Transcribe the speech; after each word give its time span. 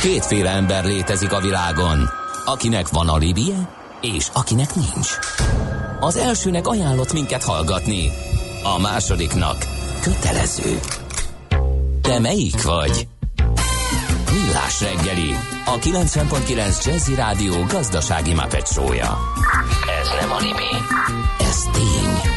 Kétféle 0.00 0.50
ember 0.50 0.84
létezik 0.84 1.32
a 1.32 1.40
világon, 1.40 2.10
akinek 2.44 2.88
van 2.88 3.08
alibije, 3.08 3.68
és 4.00 4.26
akinek 4.32 4.74
nincs. 4.74 5.08
Az 6.00 6.16
elsőnek 6.16 6.66
ajánlott 6.66 7.12
minket 7.12 7.44
hallgatni, 7.44 8.10
a 8.62 8.78
másodiknak 8.78 9.56
kötelező. 10.00 10.80
Te 12.02 12.18
melyik 12.18 12.62
vagy? 12.62 13.08
Millás 14.32 14.80
reggeli, 14.80 15.34
a 15.64 15.78
90.9 15.78 16.84
Jazzy 16.84 17.14
Rádió 17.14 17.64
gazdasági 17.68 18.34
mapetsója. 18.34 19.18
Ez 20.00 20.08
nem 20.20 20.32
animi, 20.32 20.72
ez 21.40 21.62
tény. 21.72 22.32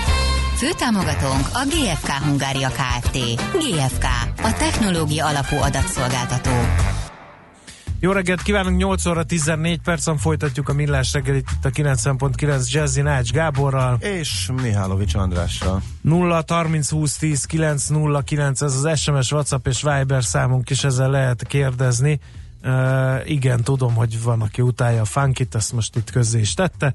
Főtámogatónk 0.58 1.48
a 1.54 1.66
GFK 1.66 2.10
Hungária 2.10 2.70
Kft. 2.70 3.18
GFK, 3.52 4.06
a 4.44 4.54
technológia 4.54 5.26
alapú 5.26 5.56
adatszolgáltató. 5.58 6.52
Jó 8.04 8.12
reggelt 8.12 8.42
kívánunk, 8.42 8.78
8 8.78 9.06
óra 9.06 9.24
14 9.24 9.80
percen 9.82 10.18
folytatjuk 10.18 10.70
a 10.70 10.74
millás 10.74 11.14
reggelit 11.14 11.50
itt 11.52 11.66
a 11.66 11.70
90.9 11.70 12.72
Jazzy 12.72 13.02
Nács 13.02 13.32
Gáborral. 13.32 13.98
És 14.00 14.50
Mihálovics 14.62 15.16
Andrással. 15.16 15.82
0 16.02 16.44
30 16.48 16.90
20 16.90 17.18
10 17.18 17.46
9 17.46 17.88
0 17.88 18.22
9 18.22 18.62
ez 18.62 18.76
az 18.84 19.00
SMS, 19.00 19.32
WhatsApp 19.32 19.68
és 19.68 19.82
Viber 19.82 20.24
számunk 20.24 20.70
is, 20.70 20.84
ezzel 20.84 21.10
lehet 21.10 21.48
kérdezni. 21.48 22.20
Uh, 22.64 23.30
igen, 23.30 23.64
tudom, 23.64 23.96
hogy 23.96 24.24
van, 24.24 24.42
aki 24.42 24.62
utálja 24.62 25.02
a 25.02 25.06
funkit, 25.06 25.56
ezt 25.56 25.74
most 25.74 25.96
itt 25.96 26.12
közzé 26.12 26.40
is 26.40 26.54
tette. 26.54 26.94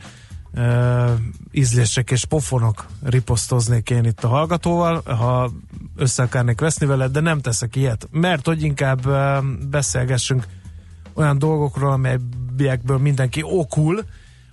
Uh, 0.54 1.10
ízlések 1.52 2.10
és 2.10 2.24
pofonok 2.24 2.86
riposztoznék 3.02 3.90
én 3.90 4.04
itt 4.04 4.24
a 4.24 4.28
hallgatóval, 4.28 5.02
ha 5.04 5.50
össze 5.96 6.22
akarnék 6.22 6.60
veszni 6.60 6.86
veled, 6.86 7.12
de 7.12 7.20
nem 7.20 7.40
teszek 7.40 7.76
ilyet, 7.76 8.08
mert 8.10 8.46
hogy 8.46 8.62
inkább 8.62 9.06
uh, 9.06 9.44
beszélgessünk 9.70 10.46
olyan 11.16 11.38
dolgokról, 11.38 11.92
amelyekből 11.92 12.98
mindenki 12.98 13.42
okul, 13.42 14.04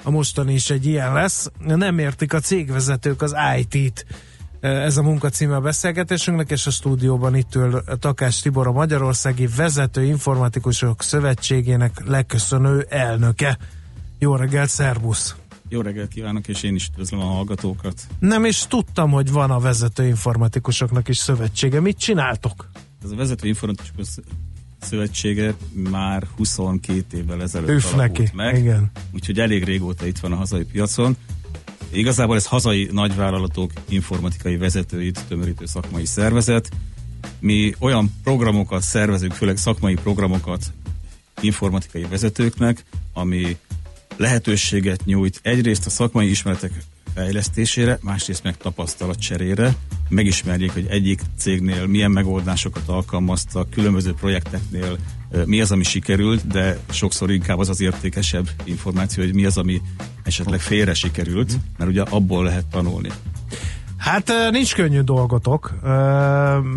a 0.04 0.10
mostani 0.10 0.54
is 0.54 0.70
egy 0.70 0.86
ilyen 0.86 1.14
lesz. 1.14 1.52
Nem 1.60 2.00
értik 2.00 2.34
a 2.34 2.40
cégvezetők 2.40 3.22
az 3.22 3.36
IT-t. 3.58 4.06
Ez 4.60 4.98
a 4.98 5.02
munka 5.02 5.30
címe 5.30 5.56
a 5.56 5.62
beszélgetésünknek, 5.62 6.52
és 6.52 6.68
a 6.68 6.72
stúdióban 6.72 7.36
itt 7.36 7.56
ül 7.56 7.84
Takás 8.00 8.40
Tibor, 8.40 8.68
a 8.68 8.72
Magyarországi 8.72 9.48
Vezető 9.56 10.04
Informatikusok 10.04 11.02
Szövetségének 11.02 12.02
leköszönő 12.06 12.86
elnöke. 12.90 13.58
Jó 14.20 14.36
reggelt, 14.36 14.70
szervusz! 14.70 15.36
Jó 15.70 15.82
reggelt 15.82 16.08
kívánok, 16.08 16.48
és 16.48 16.64
én 16.64 16.76
is 16.76 16.88
üdvözlöm 16.92 17.20
a 17.20 17.24
hallgatókat. 17.24 17.94
Nem 18.20 18.46
is 18.46 18.68
tudtam, 18.68 19.12
hogy 19.12 19.32
van 19.32 19.52
a 19.52 19.60
vezető 19.60 20.06
informatikusoknak 20.06 21.08
is 21.08 21.18
szövetsége. 21.18 21.80
Mit 21.80 21.98
csináltok? 21.98 22.70
Ez 23.04 23.12
a 23.12 23.16
vezető 23.16 23.48
informatikus 23.48 23.92
szövetsége 24.84 25.54
már 25.90 26.28
22 26.36 27.18
évvel 27.18 27.42
ezelőtt 27.42 27.70
Üff 27.70 27.94
neki, 27.94 28.30
meg, 28.34 28.58
igen. 28.58 28.92
úgyhogy 29.12 29.40
elég 29.40 29.64
régóta 29.64 30.06
itt 30.06 30.20
van 30.20 30.32
a 30.32 30.36
hazai 30.36 30.64
piacon. 30.64 31.18
Igazából 31.92 32.36
ez 32.36 32.46
hazai 32.46 32.90
nagyvállalatok 32.92 33.72
informatikai 33.90 34.58
vezetőit 34.58 35.24
tömörítő 35.28 35.66
szakmai 35.66 36.06
szervezet. 36.06 36.70
Mi 37.40 37.74
olyan 37.80 38.12
programokat 38.24 38.82
szervezünk, 38.82 39.34
főleg 39.34 39.58
szakmai 39.58 39.94
programokat 39.94 40.74
informatikai 41.42 42.06
vezetőknek, 42.10 42.86
ami 43.14 43.58
lehetőséget 44.18 45.06
nyújt 45.06 45.40
egyrészt 45.44 45.86
a 45.86 45.90
szakmai 45.90 46.30
ismeretek 46.30 46.72
fejlesztésére, 47.14 48.00
másrészt 48.02 48.44
meg 48.44 48.58
tapasztalat 48.58 49.20
cserére, 49.20 49.76
megismerjék, 50.14 50.72
hogy 50.72 50.86
egyik 50.90 51.22
cégnél 51.38 51.88
milyen 51.88 52.12
megoldásokat 52.12 52.88
alkalmaztak, 52.88 53.70
különböző 53.70 54.14
projekteknél 54.14 54.98
mi 55.46 55.62
az, 55.62 55.72
ami 55.72 55.84
sikerült, 55.84 56.48
de 56.48 56.80
sokszor 56.90 57.32
inkább 57.32 57.60
az 57.60 57.70
az 57.70 57.82
értékesebb 57.82 58.50
információ, 58.64 59.24
hogy 59.24 59.34
mi 59.34 59.46
az, 59.46 59.58
ami 59.58 59.82
esetleg 60.24 60.60
félre 60.60 60.94
sikerült, 60.94 61.58
mert 61.78 61.90
ugye 61.92 62.02
abból 62.02 62.44
lehet 62.44 62.66
tanulni. 62.66 63.10
Hát 64.04 64.32
nincs 64.52 64.76
könnyű 64.76 65.00
dolgotok, 65.00 65.74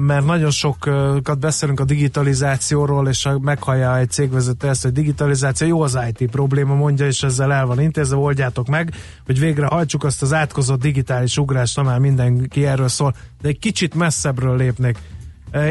mert 0.06 0.24
nagyon 0.24 0.50
sokat 0.50 1.38
beszélünk 1.38 1.80
a 1.80 1.84
digitalizációról, 1.84 3.08
és 3.08 3.28
meghallja 3.40 3.98
egy 3.98 4.10
cégvezető 4.10 4.68
ezt, 4.68 4.82
hogy 4.82 4.92
digitalizáció 4.92 5.66
jó 5.66 5.80
az 5.80 5.98
IT 6.08 6.30
probléma, 6.30 6.74
mondja, 6.74 7.06
és 7.06 7.22
ezzel 7.22 7.52
el 7.52 7.66
van 7.66 7.80
intézve, 7.80 8.16
oldjátok 8.16 8.66
meg, 8.66 8.94
hogy 9.24 9.38
végre 9.38 9.66
hajtsuk 9.66 10.04
azt 10.04 10.22
az 10.22 10.32
átkozott 10.32 10.80
digitális 10.80 11.38
ugrást, 11.38 11.82
már 11.82 11.98
mindenki 11.98 12.66
erről 12.66 12.88
szól, 12.88 13.14
de 13.42 13.48
egy 13.48 13.58
kicsit 13.58 13.94
messzebbről 13.94 14.56
lépnék. 14.56 14.98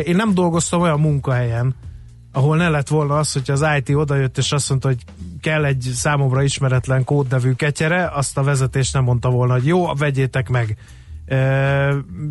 Én 0.03 0.15
nem 0.15 0.33
dolgoztam 0.33 0.81
olyan 0.81 0.99
munkahelyen, 0.99 1.75
ahol 2.31 2.57
ne 2.57 2.69
lett 2.69 2.87
volna 2.87 3.17
az, 3.17 3.33
hogy 3.33 3.51
az 3.51 3.65
IT 3.77 3.95
odajött 3.95 4.37
és 4.37 4.51
azt 4.51 4.69
mondta, 4.69 4.87
hogy 4.87 5.03
kell 5.41 5.65
egy 5.65 5.91
számomra 5.93 6.43
ismeretlen 6.43 7.03
kódnevű 7.03 7.51
ketyere, 7.51 8.11
azt 8.13 8.37
a 8.37 8.43
vezetés 8.43 8.91
nem 8.91 9.03
mondta 9.03 9.29
volna, 9.29 9.53
hogy 9.53 9.65
jó, 9.65 9.93
vegyétek 9.93 10.49
meg 10.49 10.77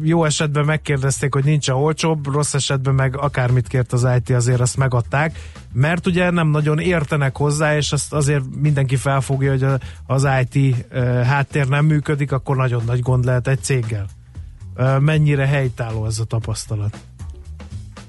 jó 0.02 0.24
esetben 0.24 0.64
megkérdezték, 0.64 1.34
hogy 1.34 1.44
nincs 1.44 1.68
a 1.68 1.72
olcsóbb, 1.72 2.32
rossz 2.32 2.54
esetben 2.54 2.94
meg 2.94 3.16
akármit 3.16 3.66
kért 3.66 3.92
az 3.92 4.06
IT, 4.16 4.30
azért 4.30 4.60
azt 4.60 4.76
megadták, 4.76 5.38
mert 5.72 6.06
ugye 6.06 6.30
nem 6.30 6.48
nagyon 6.48 6.78
értenek 6.78 7.36
hozzá, 7.36 7.76
és 7.76 7.92
azt 7.92 8.12
azért 8.12 8.44
mindenki 8.60 8.96
felfogja, 8.96 9.50
hogy 9.50 9.66
az 10.06 10.28
IT 10.50 10.76
háttér 11.24 11.68
nem 11.68 11.84
működik, 11.84 12.32
akkor 12.32 12.56
nagyon 12.56 12.82
nagy 12.86 13.00
gond 13.00 13.24
lehet 13.24 13.48
egy 13.48 13.62
céggel. 13.62 14.06
Mennyire 14.98 15.46
helytálló 15.46 16.06
ez 16.06 16.18
a 16.18 16.24
tapasztalat? 16.24 16.98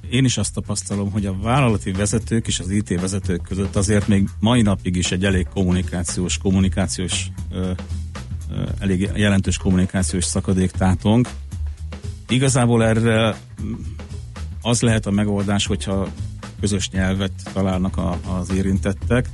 Én 0.10 0.26
is 0.26 0.38
azt 0.38 0.54
tapasztalom, 0.54 1.12
hogy 1.12 1.26
a 1.26 1.36
vállalati 1.42 1.92
vezetők 1.92 2.48
és 2.48 2.60
az 2.60 2.70
IT 2.70 3.00
vezetők 3.02 3.42
között 3.42 3.76
azért 3.76 4.08
még 4.08 4.30
mai 4.40 4.62
napig 4.62 4.96
is 4.96 5.12
egy 5.12 5.26
elég 5.26 5.48
kommunikációs, 5.54 6.38
kommunikációs 6.38 7.28
elég 8.80 9.10
jelentős 9.16 9.58
kommunikációs 9.58 10.24
szakadék 10.24 10.72
tátong. 10.72 11.28
Igazából 12.28 12.84
erre 12.84 13.36
az 14.62 14.82
lehet 14.82 15.06
a 15.06 15.12
megoldás, 15.12 15.66
hogyha 15.66 16.08
közös 16.60 16.90
nyelvet 16.90 17.32
találnak 17.54 17.98
a, 17.98 18.20
az 18.40 18.52
érintettek, 18.52 19.30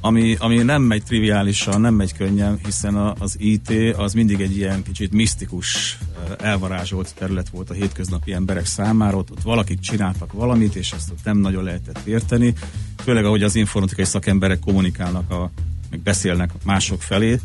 ami, 0.00 0.36
ami 0.38 0.56
nem 0.56 0.82
megy 0.82 1.02
triviálisan, 1.02 1.80
nem 1.80 1.94
megy 1.94 2.14
könnyen, 2.14 2.58
hiszen 2.64 2.96
a, 2.96 3.14
az 3.18 3.36
IT 3.38 3.96
az 3.96 4.12
mindig 4.12 4.40
egy 4.40 4.56
ilyen 4.56 4.82
kicsit 4.82 5.12
misztikus, 5.12 5.98
elvarázsolt 6.38 7.14
terület 7.14 7.48
volt 7.48 7.70
a 7.70 7.74
hétköznapi 7.74 8.32
emberek 8.32 8.66
számára, 8.66 9.16
ott, 9.16 9.30
ott 9.30 9.42
valakik 9.42 9.80
csináltak 9.80 10.32
valamit, 10.32 10.74
és 10.74 10.92
azt 10.92 11.10
ott 11.10 11.24
nem 11.24 11.38
nagyon 11.38 11.64
lehetett 11.64 12.06
érteni, 12.06 12.54
főleg 13.02 13.24
ahogy 13.24 13.42
az 13.42 13.54
informatikai 13.54 14.04
szakemberek 14.04 14.58
kommunikálnak, 14.58 15.30
a, 15.30 15.50
meg 15.90 16.00
beszélnek 16.00 16.50
mások 16.64 17.02
felé, 17.02 17.40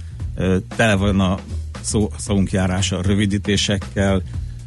tele 0.75 0.95
van 0.95 1.19
a 1.19 1.39
szó, 1.81 2.09
szavunkjárása 2.17 3.01
rövidítésekkel, 3.01 4.21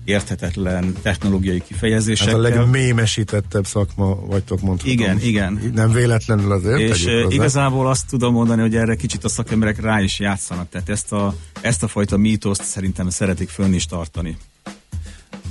érthetetlen 0.04 0.92
technológiai 1.02 1.62
kifejezésekkel. 1.62 2.46
Ez 2.46 2.52
a 2.54 2.56
legmémesítettebb 2.56 3.66
szakma 3.66 4.14
vagytok 4.26 4.60
mondhatom. 4.60 4.92
Igen, 4.92 5.20
igen. 5.20 5.72
Nem 5.74 5.92
véletlenül 5.92 6.52
azért. 6.52 6.80
És 6.80 7.06
igazából 7.28 7.88
azt 7.88 8.06
tudom 8.08 8.32
mondani, 8.32 8.60
hogy 8.60 8.76
erre 8.76 8.94
kicsit 8.94 9.24
a 9.24 9.28
szakemberek 9.28 9.80
rá 9.80 10.00
is 10.00 10.18
játszanak. 10.18 10.68
Tehát 10.68 10.88
ezt 10.88 11.12
a, 11.12 11.34
ezt 11.60 11.82
a 11.82 11.88
fajta 11.88 12.16
mítoszt 12.16 12.62
szerintem 12.62 13.10
szeretik 13.10 13.48
fönn 13.48 13.72
is 13.72 13.86
tartani. 13.86 14.36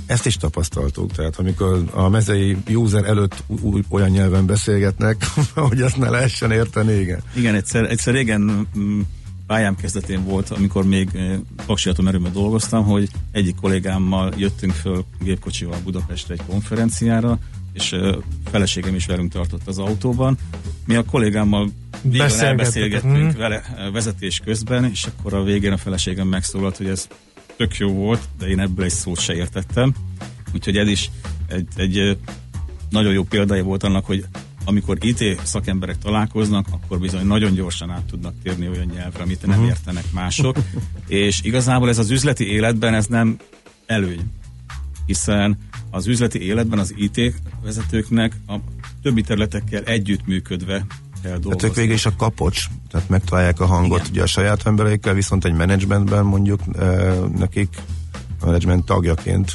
Ezt 0.06 0.26
is 0.26 0.36
tapasztaltuk, 0.36 1.12
tehát 1.12 1.36
amikor 1.36 1.84
a 1.92 2.08
mezei 2.08 2.56
user 2.72 3.04
előtt 3.04 3.44
új, 3.62 3.82
olyan 3.88 4.10
nyelven 4.10 4.46
beszélgetnek, 4.46 5.26
hogy 5.54 5.80
ezt 5.80 5.96
ne 5.96 6.10
lehessen 6.10 6.50
érteni, 6.50 6.92
igen. 6.92 7.20
Igen, 7.36 7.54
egyszer, 7.54 7.90
egyszer 7.90 8.14
régen 8.14 8.68
mm, 8.78 9.00
pályám 9.46 9.76
kezdetén 9.76 10.24
volt, 10.24 10.50
amikor 10.50 10.84
még 10.84 11.08
eh, 11.14 11.38
Paksi 11.66 11.88
atomerőben 11.88 12.32
dolgoztam, 12.32 12.84
hogy 12.84 13.08
egyik 13.32 13.54
kollégámmal 13.54 14.32
jöttünk 14.36 14.72
föl 14.72 15.04
gépkocsival 15.20 15.78
Budapestre 15.84 16.34
egy 16.34 16.42
konferenciára, 16.46 17.38
és 17.72 17.92
uh, 17.92 18.16
feleségem 18.50 18.94
is 18.94 19.06
velünk 19.06 19.32
tartott 19.32 19.66
az 19.66 19.78
autóban. 19.78 20.38
Mi 20.86 20.94
a 20.94 21.04
kollégámmal 21.04 21.70
végül 22.02 22.40
elbeszélgettünk 22.40 23.34
mm. 23.34 23.38
vele 23.38 23.62
eh, 23.76 23.92
vezetés 23.92 24.40
közben, 24.44 24.84
és 24.84 25.04
akkor 25.04 25.34
a 25.34 25.42
végén 25.42 25.72
a 25.72 25.76
feleségem 25.76 26.28
megszólalt, 26.28 26.76
hogy 26.76 26.86
ez 26.86 27.08
tök 27.56 27.76
jó 27.76 27.92
volt, 27.92 28.28
de 28.38 28.46
én 28.46 28.58
ebből 28.58 28.84
egy 28.84 28.90
szót 28.90 29.20
se 29.20 29.34
értettem. 29.34 29.94
Úgyhogy 30.54 30.76
ez 30.76 30.88
is 30.88 31.10
egy, 31.48 31.66
egy 31.76 32.18
nagyon 32.90 33.12
jó 33.12 33.22
példája 33.22 33.62
volt 33.62 33.82
annak, 33.82 34.04
hogy 34.06 34.24
amikor 34.64 34.98
IT 35.00 35.40
szakemberek 35.42 35.98
találkoznak, 35.98 36.66
akkor 36.70 36.98
bizony 36.98 37.26
nagyon 37.26 37.54
gyorsan 37.54 37.90
át 37.90 38.04
tudnak 38.04 38.34
térni 38.42 38.68
olyan 38.68 38.86
nyelvre, 38.94 39.22
amit 39.22 39.36
uh-huh. 39.36 39.50
nem 39.50 39.60
mhm. 39.60 39.68
értenek 39.68 40.04
mások, 40.12 40.56
és 41.06 41.42
igazából 41.42 41.88
ez 41.88 41.98
az 41.98 42.10
üzleti 42.10 42.46
életben 42.46 42.94
ez 42.94 43.06
nem 43.06 43.38
előny, 43.86 44.30
hiszen 45.06 45.58
az 45.90 46.06
üzleti 46.06 46.46
életben 46.46 46.78
az 46.78 46.94
IT 46.96 47.34
vezetőknek 47.62 48.36
a 48.46 48.54
többi 49.02 49.22
területekkel 49.22 49.82
együttműködve 49.82 50.86
kell 51.22 51.32
dolgozni. 51.32 51.56
Tehát 51.56 51.62
ők 51.62 51.74
végül 51.74 51.94
is 51.94 52.06
a 52.06 52.16
kapocs, 52.16 52.64
tehát 52.90 53.08
megtalálják 53.08 53.60
a 53.60 53.66
hangot 53.66 53.98
Igen. 53.98 54.10
ugye 54.10 54.22
a 54.22 54.26
saját 54.26 54.66
embereikkel, 54.66 55.14
viszont 55.14 55.44
egy 55.44 55.54
menedzsmentben 55.54 56.24
mondjuk 56.24 56.60
e, 56.78 56.84
nekik 57.36 57.68
a 58.40 58.46
menedzsment 58.46 58.84
tagjaként 58.84 59.54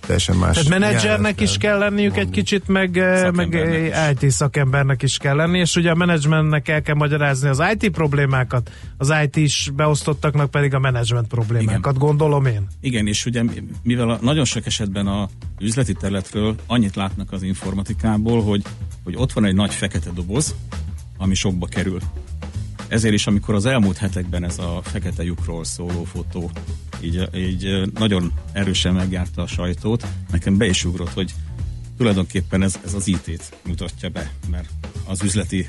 teljesen 0.00 0.36
más. 0.36 0.54
Tehát 0.54 0.68
menedzsernek 0.68 1.40
is 1.40 1.56
kell 1.56 1.78
lenniük 1.78 2.16
egy 2.16 2.30
kicsit, 2.30 2.68
meg, 2.68 2.96
eh, 2.96 3.32
meg 3.32 3.66
IT 4.12 4.30
szakembernek 4.30 5.02
is 5.02 5.16
kell 5.16 5.36
lenni, 5.36 5.58
és 5.58 5.76
ugye 5.76 5.90
a 5.90 5.94
menedzsmentnek 5.94 6.68
el 6.68 6.82
kell 6.82 6.94
magyarázni 6.94 7.48
az 7.48 7.62
IT 7.72 7.90
problémákat, 7.90 8.70
az 8.96 9.12
IT-s 9.24 9.70
beosztottaknak 9.70 10.50
pedig 10.50 10.74
a 10.74 10.78
menedzsment 10.78 11.26
problémákat, 11.26 11.94
Igen. 11.96 12.06
gondolom 12.06 12.46
én. 12.46 12.66
Igen, 12.80 13.06
és 13.06 13.26
ugye 13.26 13.42
mivel 13.82 14.10
a, 14.10 14.18
nagyon 14.20 14.44
sok 14.44 14.66
esetben 14.66 15.06
a 15.06 15.28
üzleti 15.60 15.92
területről 15.92 16.54
annyit 16.66 16.96
látnak 16.96 17.32
az 17.32 17.42
informatikából, 17.42 18.42
hogy, 18.42 18.62
hogy 19.04 19.14
ott 19.16 19.32
van 19.32 19.44
egy 19.44 19.54
nagy 19.54 19.74
fekete 19.74 20.10
doboz, 20.10 20.54
ami 21.18 21.34
sokba 21.34 21.66
kerül. 21.66 21.98
Ezért 22.88 23.14
is, 23.14 23.26
amikor 23.26 23.54
az 23.54 23.66
elmúlt 23.66 23.96
hetekben 23.96 24.44
ez 24.44 24.58
a 24.58 24.80
fekete 24.82 25.22
lyukról 25.22 25.64
szóló 25.64 26.04
fotó 26.04 26.50
így, 27.00 27.28
így 27.34 27.92
nagyon 27.94 28.32
erősen 28.52 28.94
megjárta 28.94 29.42
a 29.42 29.46
sajtót, 29.46 30.06
nekem 30.30 30.56
be 30.56 30.66
is 30.66 30.84
ugrott, 30.84 31.12
hogy 31.12 31.34
tulajdonképpen 31.96 32.62
ez, 32.62 32.80
ez 32.84 32.94
az 32.94 33.08
IT-t 33.08 33.52
mutatja 33.64 34.08
be, 34.08 34.32
mert 34.50 34.68
az 35.04 35.22
üzleti 35.22 35.68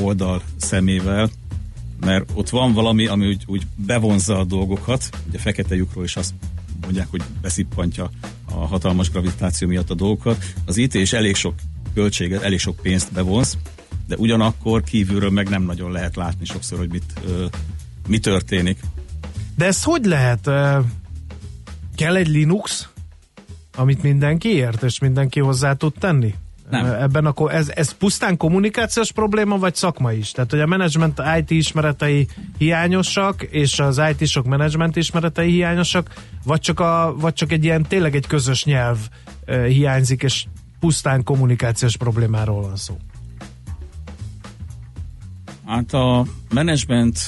oldal 0.00 0.42
szemével, 0.56 1.30
mert 2.00 2.30
ott 2.34 2.48
van 2.48 2.72
valami, 2.72 3.06
ami 3.06 3.26
úgy, 3.26 3.42
úgy 3.46 3.66
bevonza 3.74 4.38
a 4.38 4.44
dolgokat, 4.44 5.08
ugye 5.28 5.38
a 5.38 5.40
fekete 5.40 5.74
lyukról 5.74 6.04
is 6.04 6.16
azt 6.16 6.34
mondják, 6.80 7.06
hogy 7.10 7.22
beszippantja 7.40 8.10
a 8.44 8.66
hatalmas 8.66 9.10
gravitáció 9.10 9.68
miatt 9.68 9.90
a 9.90 9.94
dolgokat. 9.94 10.44
Az 10.64 10.76
IT 10.76 10.94
is 10.94 11.12
elég 11.12 11.34
sok 11.34 11.54
költséget, 11.94 12.42
elég 12.42 12.58
sok 12.58 12.76
pénzt 12.76 13.12
bevonz, 13.12 13.58
de 14.06 14.16
ugyanakkor 14.16 14.82
kívülről 14.82 15.30
meg 15.30 15.48
nem 15.48 15.62
nagyon 15.62 15.92
lehet 15.92 16.16
látni 16.16 16.44
sokszor, 16.44 16.78
hogy 16.78 16.90
mit, 16.90 17.12
ö, 17.26 17.44
mi 18.08 18.18
történik. 18.18 18.78
De 19.56 19.64
ez 19.64 19.82
hogy 19.82 20.04
lehet? 20.04 20.50
Kell 21.96 22.16
egy 22.16 22.28
Linux, 22.28 22.88
amit 23.76 24.02
mindenki 24.02 24.48
ért, 24.48 24.82
és 24.82 24.98
mindenki 24.98 25.40
hozzá 25.40 25.72
tud 25.72 25.92
tenni? 25.98 26.34
Nem. 26.70 26.84
Ebben 26.84 27.26
akkor 27.26 27.54
ez, 27.54 27.68
ez 27.74 27.92
pusztán 27.92 28.36
kommunikációs 28.36 29.12
probléma, 29.12 29.58
vagy 29.58 29.74
szakma 29.74 30.12
is? 30.12 30.30
Tehát, 30.30 30.50
hogy 30.50 30.60
a 30.60 30.66
menedzsment 30.66 31.22
IT 31.38 31.50
ismeretei 31.50 32.28
hiányosak, 32.58 33.42
és 33.42 33.78
az 33.78 34.00
IT-sok 34.10 34.46
menedzsment 34.46 34.96
ismeretei 34.96 35.50
hiányosak, 35.50 36.14
vagy 36.44 36.60
csak, 36.60 36.80
a, 36.80 37.14
vagy 37.18 37.32
csak 37.32 37.52
egy 37.52 37.64
ilyen 37.64 37.82
tényleg 37.82 38.14
egy 38.14 38.26
közös 38.26 38.64
nyelv 38.64 38.98
hiányzik, 39.66 40.22
és 40.22 40.44
pusztán 40.80 41.24
kommunikációs 41.24 41.96
problémáról 41.96 42.62
van 42.62 42.76
szó? 42.76 42.96
Hát 45.68 45.92
a 45.92 46.26
menedzsment 46.54 47.18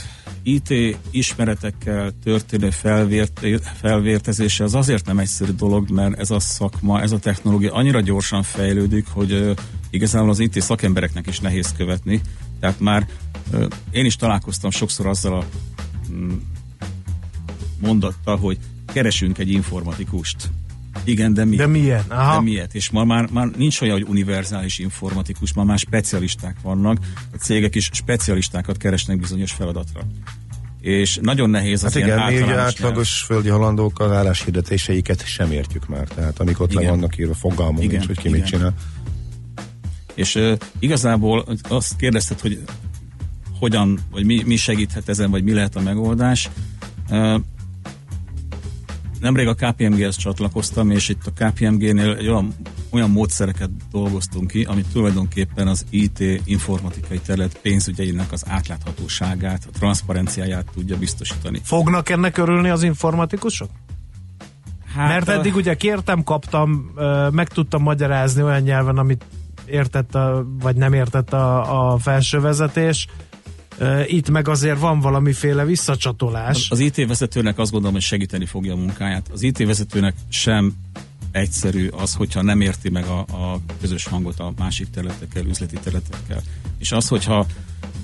IT 0.43 0.97
ismeretekkel 1.11 2.13
történő 2.23 2.71
felvért, 2.71 3.41
felvértezése 3.81 4.65
az 4.65 4.75
azért 4.75 5.07
nem 5.07 5.19
egyszerű 5.19 5.53
dolog, 5.53 5.91
mert 5.91 6.19
ez 6.19 6.31
a 6.31 6.41
szakma, 6.41 7.01
ez 7.01 7.13
a 7.13 7.19
technológia 7.19 7.73
annyira 7.73 8.01
gyorsan 8.01 8.43
fejlődik, 8.43 9.07
hogy 9.09 9.55
igazából 9.91 10.31
az 10.31 10.39
IT 10.39 10.61
szakembereknek 10.61 11.27
is 11.27 11.41
nehéz 11.41 11.73
követni. 11.77 12.21
Tehát 12.61 12.81
már 12.81 13.07
én 13.91 14.05
is 14.05 14.17
találkoztam 14.17 14.71
sokszor 14.71 15.07
azzal 15.07 15.35
a 15.39 15.45
um, 16.11 16.43
mondattal, 17.81 18.37
hogy 18.37 18.59
keresünk 18.85 19.39
egy 19.39 19.51
informatikust. 19.51 20.51
Igen, 21.05 21.35
de 21.35 21.45
mi? 21.45 21.57
De 21.57 21.67
milyen? 21.67 22.05
Aha. 22.09 22.35
De 22.35 22.41
miért? 22.41 22.75
És 22.75 22.91
ma 22.91 23.05
már, 23.05 23.29
már 23.33 23.49
nincs 23.57 23.81
olyan, 23.81 23.95
hogy 23.95 24.07
univerzális 24.09 24.79
informatikus, 24.79 25.53
ma 25.55 25.65
már 25.65 25.79
specialisták 25.79 26.57
vannak, 26.63 26.99
a 27.33 27.37
cégek 27.37 27.75
is 27.75 27.91
specialistákat 27.93 28.77
keresnek 28.77 29.19
bizonyos 29.19 29.53
feladatra. 29.53 30.01
És 30.81 31.19
nagyon 31.23 31.51
nehéz 31.51 31.85
az 31.85 31.93
hát 31.93 32.03
igen, 32.03 32.33
mi 32.33 32.43
ugye 32.43 32.59
átlagos 32.59 33.27
nyelv. 33.27 33.27
földi 33.27 33.49
halandók 33.49 34.01
az 34.01 34.11
álláshirdetéseiket 34.11 35.27
sem 35.27 35.53
értjük 35.53 35.89
már. 35.89 36.09
Tehát 36.09 36.41
amik 36.41 36.61
ott 36.61 36.71
igen. 36.71 36.83
le 36.83 36.91
vannak 36.91 37.19
írva, 37.19 37.35
fogalmunk 37.35 37.83
igen, 37.83 37.91
nincs, 37.91 38.07
hogy 38.07 38.19
ki 38.19 38.29
igen. 38.29 38.41
mit 38.41 38.49
csinál. 38.49 38.75
És 40.15 40.35
uh, 40.35 40.53
igazából 40.79 41.47
azt 41.69 41.97
kérdezted, 41.97 42.41
hogy 42.41 42.63
hogyan, 43.59 43.99
vagy 44.11 44.25
mi, 44.25 44.43
mi 44.47 44.57
segíthet 44.57 45.09
ezen, 45.09 45.31
vagy 45.31 45.45
mi 45.45 45.53
lehet 45.53 45.77
a 45.77 45.81
megoldás. 45.81 46.49
Uh, 47.09 47.41
nemrég 49.21 49.47
a 49.47 49.55
KPMG-hez 49.55 50.17
csatlakoztam, 50.17 50.91
és 50.91 51.09
itt 51.09 51.27
a 51.27 51.31
KPMG-nél 51.45 52.17
olyan, 52.21 52.55
olyan 52.91 53.11
módszereket 53.11 53.71
dolgoztunk 53.91 54.51
ki, 54.51 54.65
amit 54.65 54.87
tulajdonképpen 54.93 55.69
az 55.69 55.85
IT 55.91 56.19
informatikai 56.45 57.19
terület 57.19 57.59
pénzügyeinek 57.63 58.33
az 58.33 58.45
átláthatóságát, 58.49 59.69
a 59.73 59.79
transzparenciáját 59.79 60.67
tudja 60.75 60.99
biztosítani. 60.99 61.61
Fognak 61.63 62.09
ennek 62.09 62.39
örülni 62.39 62.69
az 62.69 62.83
informatikusok? 62.83 63.71
Hát 64.95 65.09
Mert 65.09 65.29
eddig 65.29 65.55
ugye 65.55 65.75
kértem, 65.75 66.23
kaptam, 66.23 66.93
meg 67.31 67.49
tudtam 67.49 67.83
magyarázni 67.83 68.43
olyan 68.43 68.61
nyelven, 68.61 68.99
amit 68.99 69.25
értett, 69.67 70.15
a, 70.15 70.47
vagy 70.61 70.77
nem 70.77 70.93
értett 70.93 71.33
a, 71.33 71.93
a 71.93 71.99
felső 71.99 72.41
vezetés, 72.41 73.07
itt 74.07 74.31
meg 74.31 74.49
azért 74.49 74.79
van 74.79 75.01
valamiféle 75.01 75.65
visszacsatolás. 75.65 76.71
Az 76.71 76.79
IT 76.79 77.07
vezetőnek 77.07 77.59
azt 77.59 77.71
gondolom, 77.71 77.95
hogy 77.95 78.05
segíteni 78.05 78.47
fogja 78.47 78.73
a 78.73 78.77
munkáját. 78.77 79.29
Az 79.33 79.43
IT 79.43 79.59
vezetőnek 79.59 80.15
sem 80.29 80.75
egyszerű 81.33 81.89
az, 81.89 82.15
hogyha 82.15 82.43
nem 82.43 82.61
érti 82.61 82.91
meg 82.91 83.05
a, 83.05 83.19
a 83.19 83.61
közös 83.81 84.07
hangot 84.07 84.39
a 84.39 84.53
másik 84.59 84.91
területekkel, 84.91 85.47
üzleti 85.47 85.77
területekkel. 85.83 86.43
És 86.79 86.93
az, 86.93 87.09
hogyha 87.09 87.47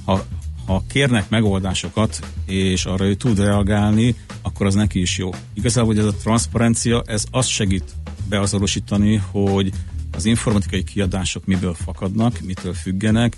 ha, 0.05 0.25
ha 0.67 0.82
kérnek 0.88 1.28
megoldásokat, 1.28 2.20
és 2.46 2.84
arra 2.84 3.05
ő 3.05 3.14
tud 3.14 3.38
reagálni, 3.38 4.14
akkor 4.43 4.67
az 4.67 4.75
neki 4.75 5.00
is 5.00 5.19
jó. 5.19 5.31
Igazából, 5.55 5.94
hogy 5.94 6.05
ez 6.05 6.12
a 6.12 6.14
transzparencia, 6.14 7.02
ez 7.06 7.25
azt 7.31 7.49
segít 7.49 7.94
beazonosítani, 8.28 9.23
hogy 9.31 9.73
az 10.12 10.25
informatikai 10.25 10.84
kiadások 10.84 11.44
miből 11.44 11.75
fakadnak, 11.75 12.40
mitől 12.40 12.75
függenek, 12.75 13.37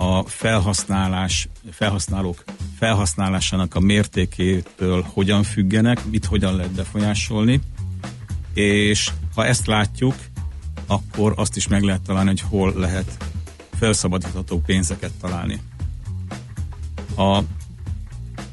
a 0.00 0.22
felhasználás, 0.26 1.48
felhasználók 1.70 2.44
felhasználásának 2.78 3.74
a 3.74 3.80
mértékétől 3.80 5.06
hogyan 5.12 5.42
függenek, 5.42 6.04
mit 6.10 6.24
hogyan 6.24 6.56
lehet 6.56 6.70
befolyásolni, 6.70 7.60
és 8.54 9.10
ha 9.34 9.46
ezt 9.46 9.66
látjuk, 9.66 10.14
akkor 10.86 11.32
azt 11.36 11.56
is 11.56 11.68
meg 11.68 11.82
lehet 11.82 12.02
találni, 12.02 12.28
hogy 12.28 12.40
hol 12.40 12.72
lehet 12.76 13.24
felszabadítható 13.78 14.60
pénzeket 14.60 15.12
találni. 15.20 15.60
A, 17.16 17.40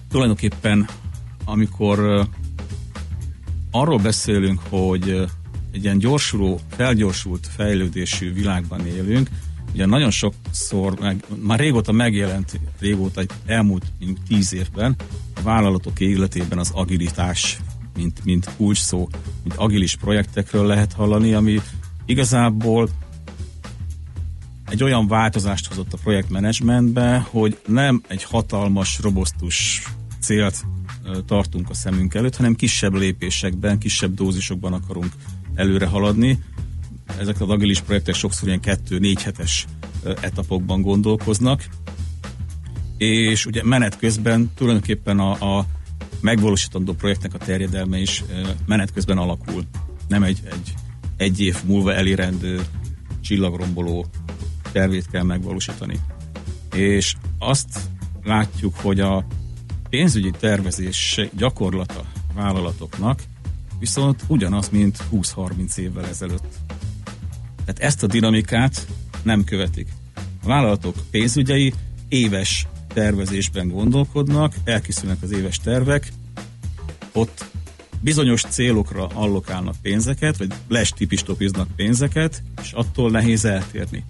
tulajdonképpen, 0.09 0.89
amikor 1.45 2.27
arról 3.71 3.97
beszélünk, 3.97 4.61
hogy 4.69 5.09
egy 5.71 5.83
ilyen 5.83 5.97
gyorsuló, 5.97 6.59
felgyorsult 6.75 7.47
fejlődésű 7.55 8.33
világban 8.33 8.85
élünk, 8.85 9.29
ugye 9.73 9.85
nagyon 9.85 10.11
sokszor, 10.11 10.99
meg, 10.99 11.25
már 11.41 11.59
régóta 11.59 11.91
megjelent, 11.91 12.59
régóta, 12.79 13.21
elmúlt 13.45 13.85
mint 13.99 14.19
tíz 14.27 14.53
évben 14.53 14.95
a 15.35 15.41
vállalatok 15.41 15.99
életében 15.99 16.57
az 16.57 16.71
agilitás, 16.73 17.57
mint, 17.95 18.23
mint 18.23 18.49
kulcs 18.57 18.79
szó, 18.79 19.07
mint 19.43 19.55
agilis 19.55 19.95
projektekről 19.95 20.65
lehet 20.65 20.93
hallani, 20.93 21.33
ami 21.33 21.59
igazából 22.05 22.89
egy 24.69 24.83
olyan 24.83 25.07
változást 25.07 25.67
hozott 25.67 25.93
a 25.93 25.97
projektmenedzsmentbe, 26.03 27.27
hogy 27.29 27.59
nem 27.67 28.01
egy 28.07 28.23
hatalmas, 28.23 28.99
robosztus 29.01 29.83
célt 30.19 30.65
tartunk 31.25 31.69
a 31.69 31.73
szemünk 31.73 32.13
előtt, 32.13 32.35
hanem 32.35 32.55
kisebb 32.55 32.93
lépésekben, 32.93 33.79
kisebb 33.79 34.13
dózisokban 34.13 34.73
akarunk 34.73 35.11
előre 35.55 35.85
haladni, 35.85 36.39
ezek 37.19 37.41
az 37.41 37.49
agilis 37.49 37.79
projektek 37.79 38.15
sokszor 38.15 38.47
ilyen 38.47 38.59
kettő-négy 38.59 39.23
hetes 39.23 39.65
etapokban 40.21 40.81
gondolkoznak, 40.81 41.65
és 42.97 43.45
ugye 43.45 43.63
menet 43.63 43.97
közben 43.97 44.51
tulajdonképpen 44.55 45.19
a, 45.19 45.57
a 45.57 45.65
megvalósítandó 46.19 46.93
projektnek 46.93 47.33
a 47.33 47.37
terjedelme 47.37 47.97
is 47.97 48.23
menet 48.65 48.93
közben 48.93 49.17
alakul. 49.17 49.63
Nem 50.07 50.23
egy, 50.23 50.39
egy, 50.51 50.73
egy 51.17 51.39
év 51.39 51.57
múlva 51.65 51.93
elérendő 51.93 52.61
csillagromboló 53.21 54.05
tervét 54.71 55.09
kell 55.11 55.23
megvalósítani. 55.23 55.99
És 56.73 57.15
azt 57.39 57.79
látjuk, 58.23 58.75
hogy 58.75 58.99
a 58.99 59.25
pénzügyi 59.89 60.31
tervezés 60.39 61.21
gyakorlata 61.37 62.05
vállalatoknak 62.33 63.23
viszont 63.79 64.23
ugyanaz, 64.27 64.69
mint 64.69 64.97
20-30 65.11 65.77
évvel 65.77 66.05
ezelőtt. 66.05 66.57
Tehát 67.67 67.91
ezt 67.91 68.03
a 68.03 68.07
dinamikát 68.07 68.87
nem 69.23 69.43
követik. 69.43 69.87
A 70.15 70.47
vállalatok 70.47 70.95
pénzügyei 71.11 71.73
éves 72.07 72.67
tervezésben 72.93 73.67
gondolkodnak, 73.67 74.53
elkészülnek 74.63 75.21
az 75.21 75.31
éves 75.31 75.59
tervek, 75.59 76.11
ott 77.11 77.45
bizonyos 77.99 78.41
célokra 78.41 79.07
allokálnak 79.07 79.75
pénzeket, 79.81 80.37
vagy 80.37 80.53
lestipistopiznak 80.67 81.67
pénzeket, 81.75 82.43
és 82.61 82.71
attól 82.71 83.11
nehéz 83.11 83.45
eltérni. 83.45 84.03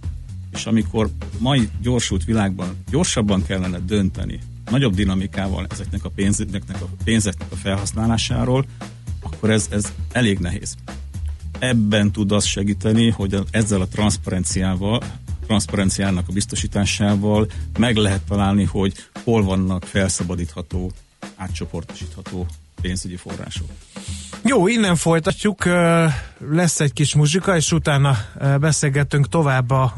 És 0.54 0.66
amikor 0.66 1.10
mai 1.38 1.70
gyorsult 1.82 2.24
világban 2.24 2.76
gyorsabban 2.90 3.46
kellene 3.46 3.80
dönteni, 3.80 4.40
nagyobb 4.72 4.94
dinamikával 4.94 5.68
ezeknek 5.70 6.06
a 6.06 6.10
pénzeknek 6.10 6.82
a, 6.82 6.88
pénzeknek 7.04 7.52
a 7.52 7.56
felhasználásáról, 7.56 8.66
akkor 9.22 9.50
ez, 9.50 9.68
ez 9.72 9.94
elég 10.12 10.40
nehéz. 10.40 10.76
Ebben 11.60 12.12
tud 12.12 12.32
az 12.32 12.46
segíteni, 12.46 13.10
hogy 13.10 13.34
a, 13.34 13.44
ezzel 13.52 13.82
a 13.82 13.88
transzparenciával, 13.88 15.02
transzparenciának 15.46 16.28
a 16.28 16.32
biztosításával 16.32 17.48
meg 17.80 17.96
lehet 17.96 18.22
találni, 18.22 18.64
hogy 18.64 18.94
hol 19.24 19.44
vannak 19.44 19.84
felszabadítható, 19.84 20.92
átcsoportosítható 21.36 22.46
pénzügyi 22.82 23.16
források. 23.16 23.68
Jó, 24.44 24.68
innen 24.68 24.96
folytatjuk, 24.96 25.66
lesz 26.50 26.80
egy 26.80 26.94
kis 26.94 27.16
muzsika, 27.16 27.56
és 27.56 27.72
utána 27.72 28.18
beszélgetünk 28.60 29.30
tovább 29.30 29.70
a 29.72 29.94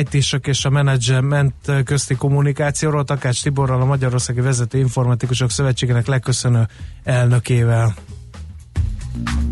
IT-sok 0.00 0.46
és 0.46 0.64
a 0.64 0.70
menedzsment 0.70 1.54
közti 1.84 2.14
kommunikációról, 2.14 3.04
Takács 3.04 3.42
Tiborral, 3.42 3.80
a 3.80 3.84
Magyarországi 3.84 4.40
Vezető 4.40 4.78
Informatikusok 4.78 5.50
Szövetségének 5.50 6.06
legköszönő 6.06 6.68
elnökével. 7.04 7.94
what 9.14 9.51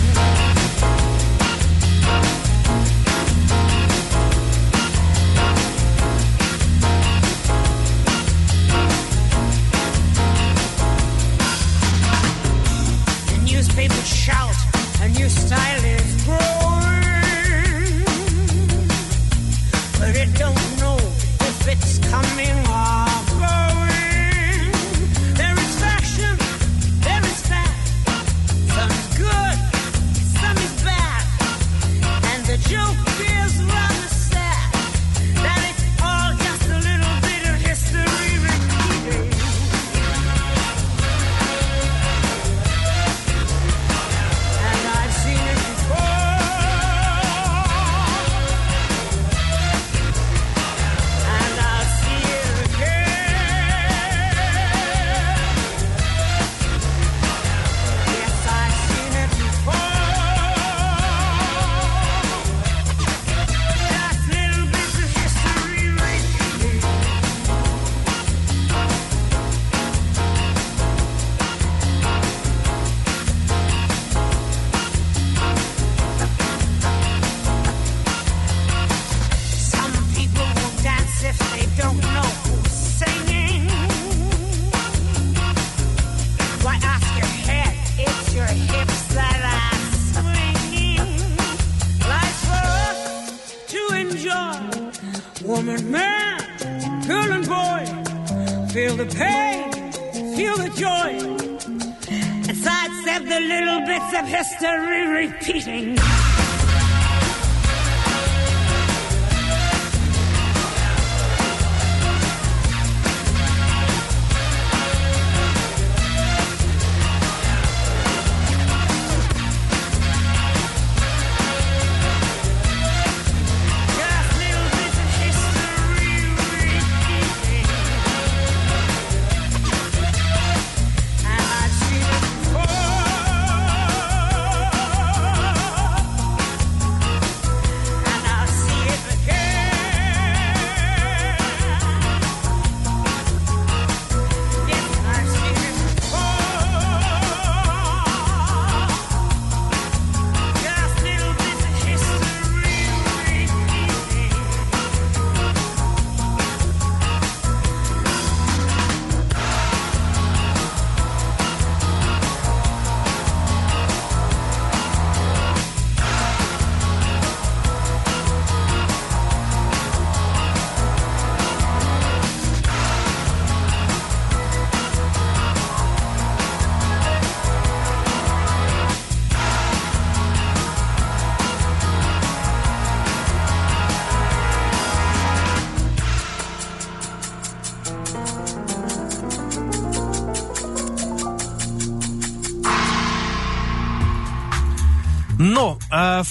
you 15.21 15.29
style. 15.29 15.80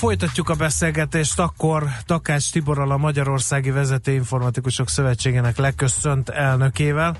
Folytatjuk 0.00 0.48
a 0.48 0.54
beszélgetést 0.54 1.38
akkor 1.38 1.84
Takács 2.06 2.50
Tiborral 2.50 2.90
a 2.90 2.96
Magyarországi 2.96 3.70
Vezető 3.70 4.12
Informatikusok 4.12 4.88
Szövetségének 4.88 5.56
legköszönt 5.56 6.28
elnökével. 6.28 7.16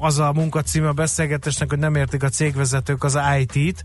Az 0.00 0.18
a 0.18 0.32
munkacíme 0.32 0.88
a 0.88 0.92
beszélgetésnek, 0.92 1.68
hogy 1.70 1.78
nem 1.78 1.94
értik 1.94 2.22
a 2.22 2.28
cégvezetők 2.28 3.04
az 3.04 3.18
IT-t, 3.38 3.84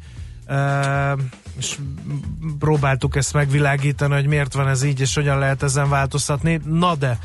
és 1.57 1.77
próbáltuk 2.59 3.15
ezt 3.15 3.33
megvilágítani, 3.33 4.13
hogy 4.13 4.27
miért 4.27 4.53
van 4.53 4.67
ez 4.67 4.83
így, 4.83 4.99
és 4.99 5.15
hogyan 5.15 5.39
lehet 5.39 5.63
ezen 5.63 5.89
változtatni. 5.89 6.61
Na 6.65 6.95
de, 6.95 7.19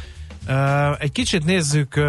egy 0.99 1.13
kicsit 1.13 1.45
nézzük, 1.45 2.01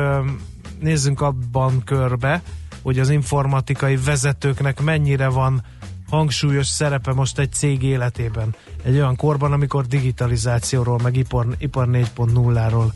nézzünk 0.80 1.22
abban 1.22 1.84
körbe, 1.84 2.42
hogy 2.82 3.00
az 3.00 3.10
informatikai 3.10 3.96
vezetőknek 3.96 4.82
mennyire 4.82 5.28
van 5.28 5.64
hangsúlyos 6.10 6.68
szerepe 6.68 7.14
most 7.14 7.40
egy 7.40 7.52
cég 7.52 7.84
életében. 7.84 8.56
Egy 8.84 8.96
olyan 8.96 9.16
korban, 9.16 9.52
amikor 9.52 9.86
digitalizációról, 9.86 11.00
meg 11.04 11.16
ipar, 11.16 11.48
ipar 11.58 11.88
4.0-ról 11.92 12.92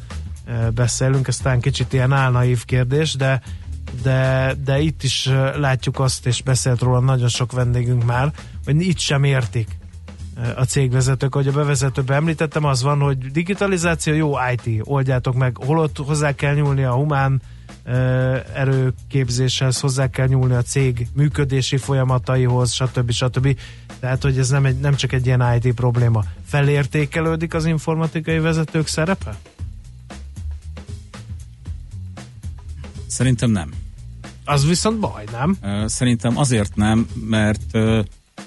e, 0.45 0.69
beszélünk, 0.69 1.27
ez 1.27 1.37
talán 1.37 1.59
kicsit 1.59 1.93
ilyen 1.93 2.11
álnaív 2.11 2.65
kérdés, 2.65 3.13
de, 3.13 3.41
de, 4.03 4.53
de 4.63 4.79
itt 4.79 5.03
is 5.03 5.27
e, 5.27 5.57
látjuk 5.57 5.99
azt, 5.99 6.25
és 6.25 6.41
beszélt 6.41 6.81
róla 6.81 6.99
nagyon 6.99 7.27
sok 7.27 7.51
vendégünk 7.51 8.05
már, 8.05 8.31
hogy 8.65 8.81
itt 8.81 8.99
sem 8.99 9.23
értik 9.23 9.77
e, 10.35 10.53
a 10.55 10.63
cégvezetők, 10.63 11.35
ahogy 11.35 11.47
a 11.47 11.51
bevezetőben 11.51 12.17
említettem, 12.17 12.63
az 12.63 12.83
van, 12.83 12.99
hogy 12.99 13.17
digitalizáció, 13.17 14.13
jó 14.13 14.33
IT, 14.53 14.81
oldjátok 14.83 15.35
meg, 15.35 15.57
holott 15.57 15.97
hozzá 15.97 16.35
kell 16.35 16.53
nyúlni 16.53 16.83
a 16.83 16.93
humán 16.93 17.41
erőképzéshez, 18.53 19.79
hozzá 19.79 20.09
kell 20.09 20.27
nyúlni 20.27 20.53
a 20.53 20.61
cég 20.61 21.07
működési 21.13 21.77
folyamataihoz, 21.77 22.71
stb. 22.71 23.11
stb. 23.11 23.57
Tehát, 23.99 24.21
hogy 24.21 24.37
ez 24.37 24.49
nem, 24.49 24.65
egy, 24.65 24.79
nem 24.79 24.95
csak 24.95 25.11
egy 25.11 25.25
ilyen 25.25 25.59
IT 25.61 25.73
probléma. 25.73 26.23
Felértékelődik 26.45 27.53
az 27.53 27.65
informatikai 27.65 28.39
vezetők 28.39 28.87
szerepe? 28.87 29.37
Szerintem 33.07 33.51
nem. 33.51 33.71
Az 34.45 34.67
viszont 34.67 34.99
baj, 34.99 35.23
nem? 35.31 35.57
Szerintem 35.87 36.37
azért 36.37 36.75
nem, 36.75 37.07
mert 37.29 37.77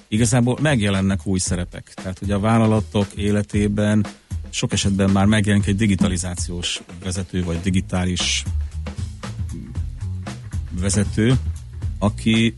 igazából 0.08 0.58
megjelennek 0.60 1.26
új 1.26 1.38
szerepek. 1.38 1.92
Tehát, 1.94 2.18
hogy 2.18 2.30
a 2.30 2.40
vállalatok 2.40 3.12
életében 3.14 4.06
sok 4.50 4.72
esetben 4.72 5.10
már 5.10 5.26
megjelenik 5.26 5.66
egy 5.66 5.76
digitalizációs 5.76 6.82
vezető, 7.02 7.44
vagy 7.44 7.60
digitális 7.60 8.44
vezető, 10.82 11.38
aki 11.98 12.54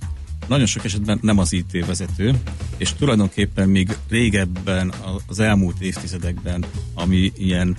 nagyon 0.49 0.67
sok 0.67 0.85
esetben 0.85 1.19
nem 1.23 1.39
az 1.39 1.53
IT 1.53 1.87
vezető, 1.87 2.35
és 2.77 2.93
tulajdonképpen 2.93 3.69
még 3.69 3.97
régebben, 4.09 4.93
az 5.27 5.39
elmúlt 5.39 5.81
évtizedekben, 5.81 6.65
ami 6.95 7.33
ilyen 7.37 7.77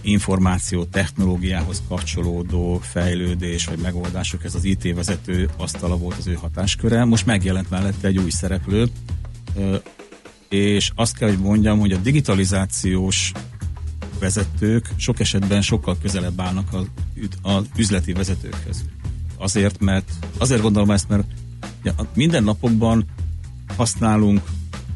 információ 0.00 0.84
technológiához 0.84 1.82
kapcsolódó 1.88 2.80
fejlődés 2.82 3.64
vagy 3.64 3.78
megoldások, 3.78 4.44
ez 4.44 4.54
az 4.54 4.64
IT 4.64 4.94
vezető 4.94 5.50
asztala 5.56 5.96
volt 5.96 6.18
az 6.18 6.26
ő 6.26 6.34
hatásköre. 6.34 7.04
Most 7.04 7.26
megjelent 7.26 7.70
mellette 7.70 8.08
egy 8.08 8.18
új 8.18 8.30
szereplő, 8.30 8.88
és 10.48 10.90
azt 10.94 11.16
kell, 11.16 11.28
hogy 11.28 11.38
mondjam, 11.38 11.78
hogy 11.78 11.92
a 11.92 11.96
digitalizációs 11.96 13.32
vezetők 14.18 14.88
sok 14.96 15.20
esetben 15.20 15.62
sokkal 15.62 15.96
közelebb 16.02 16.40
állnak 16.40 16.68
az, 17.42 17.64
üzleti 17.76 18.12
vezetőkhez. 18.12 18.84
Azért, 19.36 19.80
mert 19.80 20.10
azért 20.38 20.62
gondolom 20.62 20.90
ezt, 20.90 21.08
mert 21.08 21.24
ja, 21.82 21.94
minden 22.14 22.44
napokban 22.44 23.04
használunk 23.76 24.42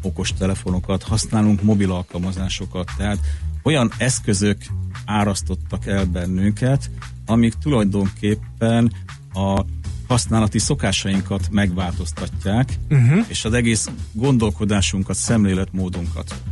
okos 0.02 0.33
telefonokat, 0.33 1.02
használunk 1.02 1.62
mobil 1.62 1.93
alkalmazásokat, 1.93 2.91
tehát 2.97 3.19
olyan 3.62 3.93
eszközök 3.99 4.57
árasztottak 5.05 5.87
el 5.87 6.05
bennünket, 6.05 6.91
amik 7.26 7.55
tulajdonképpen 7.55 8.93
a 9.33 9.64
használati 10.07 10.59
szokásainkat 10.59 11.49
megváltoztatják, 11.50 12.79
uh-huh. 12.91 13.25
és 13.29 13.45
az 13.45 13.52
egész 13.52 13.91
gondolkodásunkat, 14.12 15.17
szemléletmódunkat. 15.17 16.43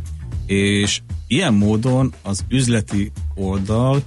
És 0.51 1.01
ilyen 1.27 1.53
módon 1.53 2.13
az 2.21 2.45
üzleti 2.49 3.11
oldal 3.35 4.03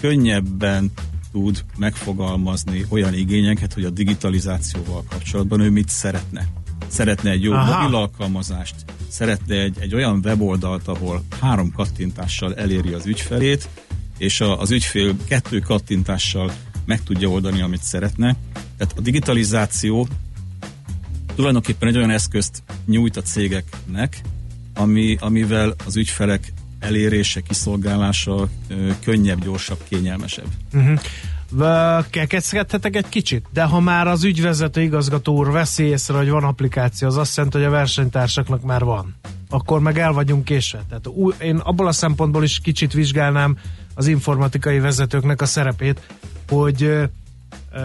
könnyebben 0.00 0.90
tud 1.32 1.64
megfogalmazni 1.76 2.84
olyan 2.88 3.14
igényeket, 3.14 3.72
hogy 3.72 3.84
a 3.84 3.90
digitalizációval 3.90 5.04
kapcsolatban 5.08 5.60
ő 5.60 5.70
mit 5.70 5.88
szeretne. 5.88 6.46
Szeretne 6.88 7.30
egy 7.30 7.42
jó 7.42 7.52
Aha. 7.52 7.80
mobil 7.80 7.96
alkalmazást, 7.96 8.74
szeretne 9.08 9.60
egy, 9.60 9.76
egy 9.78 9.94
olyan 9.94 10.20
weboldalt, 10.24 10.88
ahol 10.88 11.22
három 11.40 11.72
kattintással 11.72 12.54
eléri 12.54 12.92
az 12.92 13.06
ügyfelét, 13.06 13.68
és 14.18 14.40
a, 14.40 14.60
az 14.60 14.70
ügyfél 14.70 15.16
kettő 15.24 15.58
kattintással 15.58 16.52
meg 16.84 17.02
tudja 17.02 17.28
oldani, 17.28 17.60
amit 17.60 17.82
szeretne. 17.82 18.36
Tehát 18.76 18.98
a 18.98 19.00
digitalizáció 19.00 20.08
tulajdonképpen 21.34 21.88
egy 21.88 21.96
olyan 21.96 22.10
eszközt 22.10 22.62
nyújt 22.86 23.16
a 23.16 23.22
cégeknek, 23.22 24.22
ami, 24.78 25.16
amivel 25.20 25.74
az 25.86 25.96
ügyfelek 25.96 26.52
elérése, 26.78 27.40
kiszolgálása 27.40 28.48
könnyebb, 29.04 29.44
gyorsabb, 29.44 29.78
kényelmesebb. 29.88 30.46
Uh-huh. 30.72 31.00
Kekeckedhetek 32.10 32.96
egy 32.96 33.08
kicsit, 33.08 33.46
de 33.52 33.62
ha 33.62 33.80
már 33.80 34.06
az 34.06 34.24
ügyvezető 34.24 34.80
igazgató 34.80 35.36
úr 35.36 35.50
veszi 35.50 35.84
észre, 35.84 36.16
hogy 36.16 36.28
van 36.28 36.44
applikáció, 36.44 37.08
az 37.08 37.16
azt 37.16 37.36
jelenti, 37.36 37.58
hogy 37.58 37.66
a 37.66 37.70
versenytársaknak 37.70 38.62
már 38.62 38.84
van. 38.84 39.14
Akkor 39.48 39.80
meg 39.80 39.98
el 39.98 40.12
vagyunk 40.12 40.44
késve. 40.44 40.84
Tehát 40.88 41.06
új, 41.06 41.34
én 41.40 41.56
abból 41.56 41.86
a 41.86 41.92
szempontból 41.92 42.44
is 42.44 42.58
kicsit 42.58 42.92
vizsgálnám 42.92 43.58
az 43.94 44.06
informatikai 44.06 44.78
vezetőknek 44.78 45.40
a 45.40 45.46
szerepét, 45.46 46.00
hogy 46.48 47.08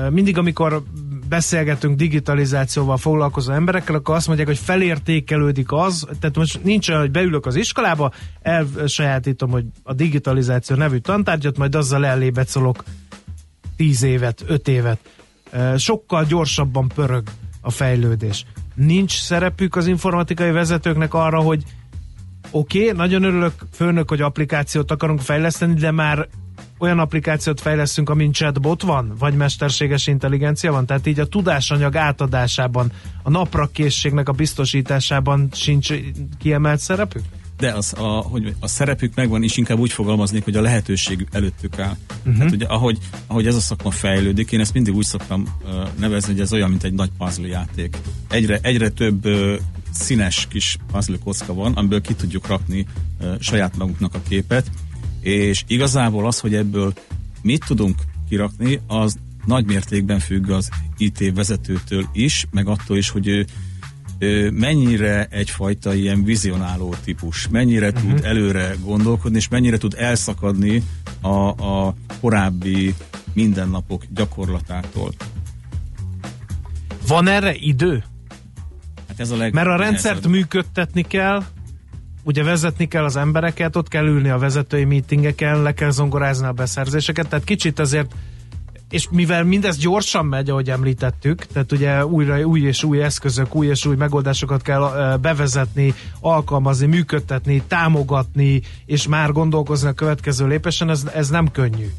mindig, 0.09 0.37
amikor 0.37 0.83
beszélgetünk 1.27 1.95
digitalizációval 1.97 2.97
foglalkozó 2.97 3.51
emberekkel, 3.51 3.95
akkor 3.95 4.15
azt 4.15 4.27
mondják, 4.27 4.47
hogy 4.47 4.57
felértékelődik 4.57 5.71
az, 5.71 6.07
tehát 6.19 6.35
most 6.35 6.63
nincs 6.63 6.89
olyan, 6.89 7.01
hogy 7.01 7.11
beülök 7.11 7.45
az 7.45 7.55
iskolába, 7.55 8.11
elsajátítom, 8.41 9.51
hogy 9.51 9.65
a 9.83 9.93
digitalizáció 9.93 10.75
nevű 10.75 10.97
tantárgyat, 10.97 11.57
majd 11.57 11.75
azzal 11.75 12.05
ellébecolok 12.05 12.83
10 13.75 14.03
évet, 14.03 14.43
5 14.47 14.67
évet. 14.67 14.99
Sokkal 15.77 16.23
gyorsabban 16.25 16.87
pörög 16.87 17.27
a 17.61 17.71
fejlődés. 17.71 18.45
Nincs 18.75 19.19
szerepük 19.21 19.75
az 19.75 19.87
informatikai 19.87 20.51
vezetőknek 20.51 21.13
arra, 21.13 21.39
hogy 21.39 21.63
oké, 22.51 22.83
okay, 22.83 22.97
nagyon 22.97 23.23
örülök, 23.23 23.53
főnök, 23.71 24.09
hogy 24.09 24.21
applikációt 24.21 24.91
akarunk 24.91 25.19
fejleszteni, 25.21 25.73
de 25.73 25.91
már 25.91 26.27
olyan 26.83 26.99
applikációt 26.99 27.61
fejleszünk, 27.61 28.09
amin 28.09 28.31
chatbot 28.31 28.81
van, 28.81 29.13
vagy 29.19 29.33
mesterséges 29.33 30.07
intelligencia 30.07 30.71
van, 30.71 30.85
tehát 30.85 31.07
így 31.07 31.19
a 31.19 31.25
tudásanyag 31.25 31.95
átadásában, 31.95 32.91
a 33.23 33.29
napra 33.29 33.67
készségnek 33.67 34.29
a 34.29 34.31
biztosításában 34.31 35.49
sincs 35.51 35.93
kiemelt 36.39 36.79
szerepük? 36.79 37.23
De 37.57 37.71
az, 37.71 37.93
a, 37.97 38.03
hogy 38.03 38.55
a 38.59 38.67
szerepük 38.67 39.15
megvan, 39.15 39.43
és 39.43 39.57
inkább 39.57 39.77
úgy 39.77 39.91
fogalmaznék, 39.91 40.43
hogy 40.43 40.55
a 40.55 40.61
lehetőség 40.61 41.27
előttük 41.31 41.79
áll. 41.79 41.97
Uh-huh. 42.17 42.37
Tehát 42.37 42.51
ugye, 42.51 42.65
ahogy, 42.65 42.97
ahogy 43.27 43.47
ez 43.47 43.55
a 43.55 43.59
szakma 43.59 43.91
fejlődik, 43.91 44.51
én 44.51 44.59
ezt 44.59 44.73
mindig 44.73 44.95
úgy 44.95 45.05
szoktam 45.05 45.47
uh, 45.63 45.71
nevezni, 45.99 46.31
hogy 46.31 46.41
ez 46.41 46.53
olyan, 46.53 46.69
mint 46.69 46.83
egy 46.83 46.93
nagy 46.93 47.09
puzzle 47.17 47.47
játék. 47.47 47.97
Egyre, 48.29 48.59
egyre 48.61 48.89
több 48.89 49.25
uh, 49.25 49.53
színes 49.91 50.47
kis 50.49 50.77
puzzle 50.91 51.17
kocka 51.23 51.53
van, 51.53 51.73
amiből 51.73 52.01
ki 52.01 52.13
tudjuk 52.13 52.47
rakni 52.47 52.85
uh, 53.21 53.39
saját 53.39 53.77
magunknak 53.77 54.13
a 54.13 54.19
képet, 54.27 54.71
és 55.23 55.63
igazából 55.67 56.27
az, 56.27 56.39
hogy 56.39 56.55
ebből 56.55 56.93
mit 57.41 57.65
tudunk 57.65 57.95
kirakni, 58.29 58.79
az 58.87 59.17
nagy 59.45 59.65
mértékben 59.65 60.19
függ 60.19 60.49
az 60.49 60.69
IT 60.97 61.33
vezetőtől 61.35 62.05
is, 62.13 62.47
meg 62.51 62.67
attól 62.67 62.97
is, 62.97 63.09
hogy 63.09 63.27
ő, 63.27 63.45
ő 64.19 64.51
mennyire 64.51 65.27
egyfajta 65.29 65.93
ilyen 65.93 66.23
vizionáló 66.23 66.95
típus, 67.03 67.47
mennyire 67.47 67.87
uh-huh. 67.87 68.13
tud 68.13 68.25
előre 68.25 68.75
gondolkodni, 68.83 69.37
és 69.37 69.47
mennyire 69.47 69.77
tud 69.77 69.95
elszakadni 69.97 70.83
a, 71.21 71.47
a 71.47 71.95
korábbi 72.21 72.95
mindennapok 73.33 74.03
gyakorlatától. 74.13 75.13
Van 77.07 77.27
erre 77.27 77.53
idő? 77.55 78.03
Hát 79.07 79.19
ez 79.19 79.31
a 79.31 79.35
leg- 79.35 79.53
Mert 79.53 79.67
a 79.67 79.75
rendszert 79.75 80.27
működtetni 80.27 81.01
kell, 81.01 81.43
ugye 82.23 82.43
vezetni 82.43 82.87
kell 82.87 83.03
az 83.03 83.15
embereket, 83.15 83.75
ott 83.75 83.87
kell 83.87 84.05
ülni 84.05 84.29
a 84.29 84.37
vezetői 84.37 84.85
meetingeken, 84.85 85.61
le 85.61 85.73
kell 85.73 85.89
zongorázni 85.89 86.45
a 86.45 86.51
beszerzéseket, 86.51 87.27
tehát 87.27 87.45
kicsit 87.45 87.79
azért 87.79 88.13
és 88.89 89.07
mivel 89.11 89.43
mindez 89.43 89.77
gyorsan 89.77 90.25
megy, 90.25 90.49
ahogy 90.49 90.69
említettük, 90.69 91.45
tehát 91.45 91.71
ugye 91.71 92.05
újra 92.05 92.45
új 92.45 92.61
és 92.61 92.83
új 92.83 93.03
eszközök, 93.03 93.55
új 93.55 93.67
és 93.67 93.85
új 93.85 93.95
megoldásokat 93.95 94.61
kell 94.61 95.17
bevezetni, 95.21 95.93
alkalmazni, 96.19 96.85
működtetni, 96.85 97.63
támogatni, 97.67 98.61
és 98.85 99.07
már 99.07 99.31
gondolkozni 99.31 99.87
a 99.87 99.93
következő 99.93 100.47
lépésen, 100.47 100.89
ez, 100.89 101.03
ez 101.13 101.29
nem 101.29 101.51
könnyű 101.51 101.89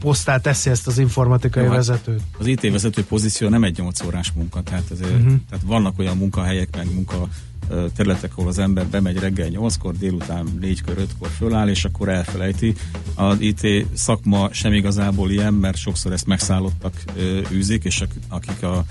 posztál 0.00 0.40
teszi 0.40 0.70
ezt 0.70 0.86
az 0.86 0.98
informatikai 0.98 1.62
Jó, 1.62 1.68
hát 1.68 1.76
vezetőt. 1.78 2.20
Az 2.38 2.46
IT 2.46 2.70
vezető 2.70 3.04
pozíció 3.04 3.48
nem 3.48 3.64
egy 3.64 3.78
8 3.78 4.02
órás 4.02 4.32
munka, 4.32 4.62
tehát, 4.62 4.90
ezért, 4.90 5.10
uh-huh. 5.10 5.32
tehát 5.50 5.64
vannak 5.64 5.98
olyan 5.98 6.16
munkahelyek, 6.16 6.76
meg 6.76 6.94
munka 6.94 7.28
területek, 7.96 8.32
ahol 8.36 8.48
az 8.48 8.58
ember 8.58 8.86
bemegy 8.86 9.18
reggel 9.18 9.48
8-kor, 9.50 9.96
délután 9.96 10.46
4-kor, 10.60 10.94
5-kor 10.98 11.28
föláll, 11.28 11.68
és 11.68 11.84
akkor 11.84 12.08
elfelejti. 12.08 12.74
Az 13.14 13.40
IT 13.40 13.86
szakma 13.94 14.48
sem 14.52 14.72
igazából 14.72 15.30
ilyen, 15.30 15.54
mert 15.54 15.76
sokszor 15.76 16.12
ezt 16.12 16.26
megszállottak 16.26 17.02
űzik, 17.52 17.84
és 17.84 18.02
akik 18.28 18.62
a, 18.62 18.84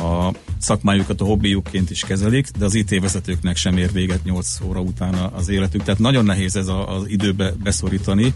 a 0.00 0.34
szakmájukat 0.58 1.20
a 1.20 1.24
hobbiukként 1.24 1.90
is 1.90 2.04
kezelik, 2.04 2.48
de 2.58 2.64
az 2.64 2.74
IT 2.74 3.00
vezetőknek 3.00 3.56
sem 3.56 3.76
ér 3.76 3.92
véget 3.92 4.24
8 4.24 4.60
óra 4.60 4.80
után 4.80 5.14
az 5.14 5.48
életük. 5.48 5.82
Tehát 5.82 6.00
nagyon 6.00 6.24
nehéz 6.24 6.56
ez 6.56 6.68
a, 6.68 6.96
az 6.96 7.08
időbe 7.08 7.52
beszorítani, 7.62 8.34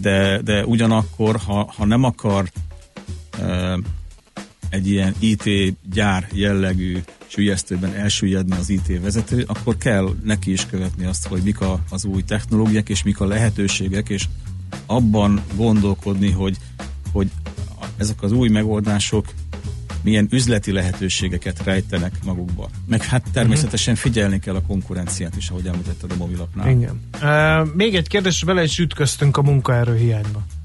de, 0.00 0.40
de 0.42 0.64
ugyanakkor, 0.64 1.36
ha, 1.36 1.72
ha 1.76 1.84
nem 1.84 2.04
akar 2.04 2.50
egy 4.70 4.90
ilyen 4.90 5.14
IT 5.18 5.76
gyár 5.92 6.28
jellegű 6.32 7.02
sülyeztőben 7.26 7.94
elsüllyedne 7.94 8.56
az 8.56 8.70
IT 8.70 9.00
vezető, 9.00 9.44
akkor 9.46 9.76
kell 9.76 10.08
neki 10.24 10.52
is 10.52 10.66
követni 10.66 11.04
azt, 11.04 11.26
hogy 11.26 11.42
mik 11.42 11.60
a, 11.60 11.80
az 11.90 12.04
új 12.04 12.22
technológiák, 12.22 12.88
és 12.88 13.02
mik 13.02 13.20
a 13.20 13.26
lehetőségek, 13.26 14.08
és 14.08 14.24
abban 14.86 15.42
gondolkodni, 15.54 16.30
hogy, 16.30 16.56
hogy 17.12 17.30
ezek 17.96 18.22
az 18.22 18.32
új 18.32 18.48
megoldások 18.48 19.26
milyen 20.02 20.28
üzleti 20.30 20.72
lehetőségeket 20.72 21.64
rejtenek 21.64 22.12
magukba. 22.24 22.68
Meg 22.86 23.02
hát 23.02 23.26
természetesen 23.32 23.94
figyelni 23.94 24.38
kell 24.38 24.54
a 24.54 24.62
konkurenciát 24.62 25.36
is, 25.36 25.48
ahogy 25.48 25.66
említetted 25.66 26.10
a 26.10 26.16
mobilapnál. 26.16 26.70
Igen. 26.70 27.00
Uh, 27.22 27.74
még 27.74 27.94
egy 27.94 28.08
kérdés, 28.08 28.42
vele 28.42 28.62
is 28.62 28.78
ütköztünk 28.78 29.36
a 29.36 29.42
munkaerő 29.42 29.96
hiányba. 29.96 30.38
Uh, 30.38 30.55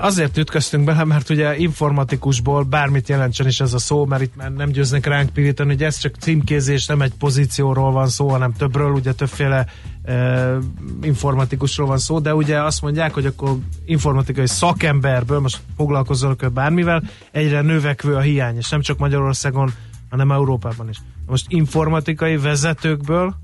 azért 0.00 0.36
ütköztünk 0.36 0.84
bele, 0.84 1.04
mert 1.04 1.30
ugye 1.30 1.56
informatikusból 1.56 2.62
bármit 2.62 3.08
jelentsen 3.08 3.46
is 3.46 3.60
ez 3.60 3.74
a 3.74 3.78
szó, 3.78 4.06
mert 4.06 4.22
itt 4.22 4.36
már 4.36 4.52
nem 4.52 4.70
győznek 4.70 5.06
ránk 5.06 5.30
pirítani, 5.30 5.72
hogy 5.72 5.82
ez 5.82 5.98
csak 5.98 6.14
címkézés, 6.14 6.86
nem 6.86 7.02
egy 7.02 7.12
pozícióról 7.14 7.92
van 7.92 8.08
szó, 8.08 8.28
hanem 8.28 8.52
többről, 8.52 8.90
ugye 8.90 9.12
többféle 9.12 9.66
uh, 10.06 10.56
informatikusról 11.02 11.86
van 11.86 11.98
szó, 11.98 12.18
de 12.18 12.34
ugye 12.34 12.62
azt 12.62 12.82
mondják, 12.82 13.14
hogy 13.14 13.26
akkor 13.26 13.56
informatikai 13.84 14.46
szakemberből, 14.46 15.40
most 15.40 15.60
foglalkozzanak 15.76 16.52
bármivel, 16.52 17.02
egyre 17.30 17.60
növekvő 17.60 18.14
a 18.14 18.20
hiány, 18.20 18.56
és 18.56 18.68
nem 18.68 18.80
csak 18.80 18.98
Magyarországon, 18.98 19.72
hanem 20.10 20.32
Európában 20.32 20.88
is. 20.88 20.98
Most 21.26 21.44
informatikai 21.48 22.36
vezetőkből 22.36 23.34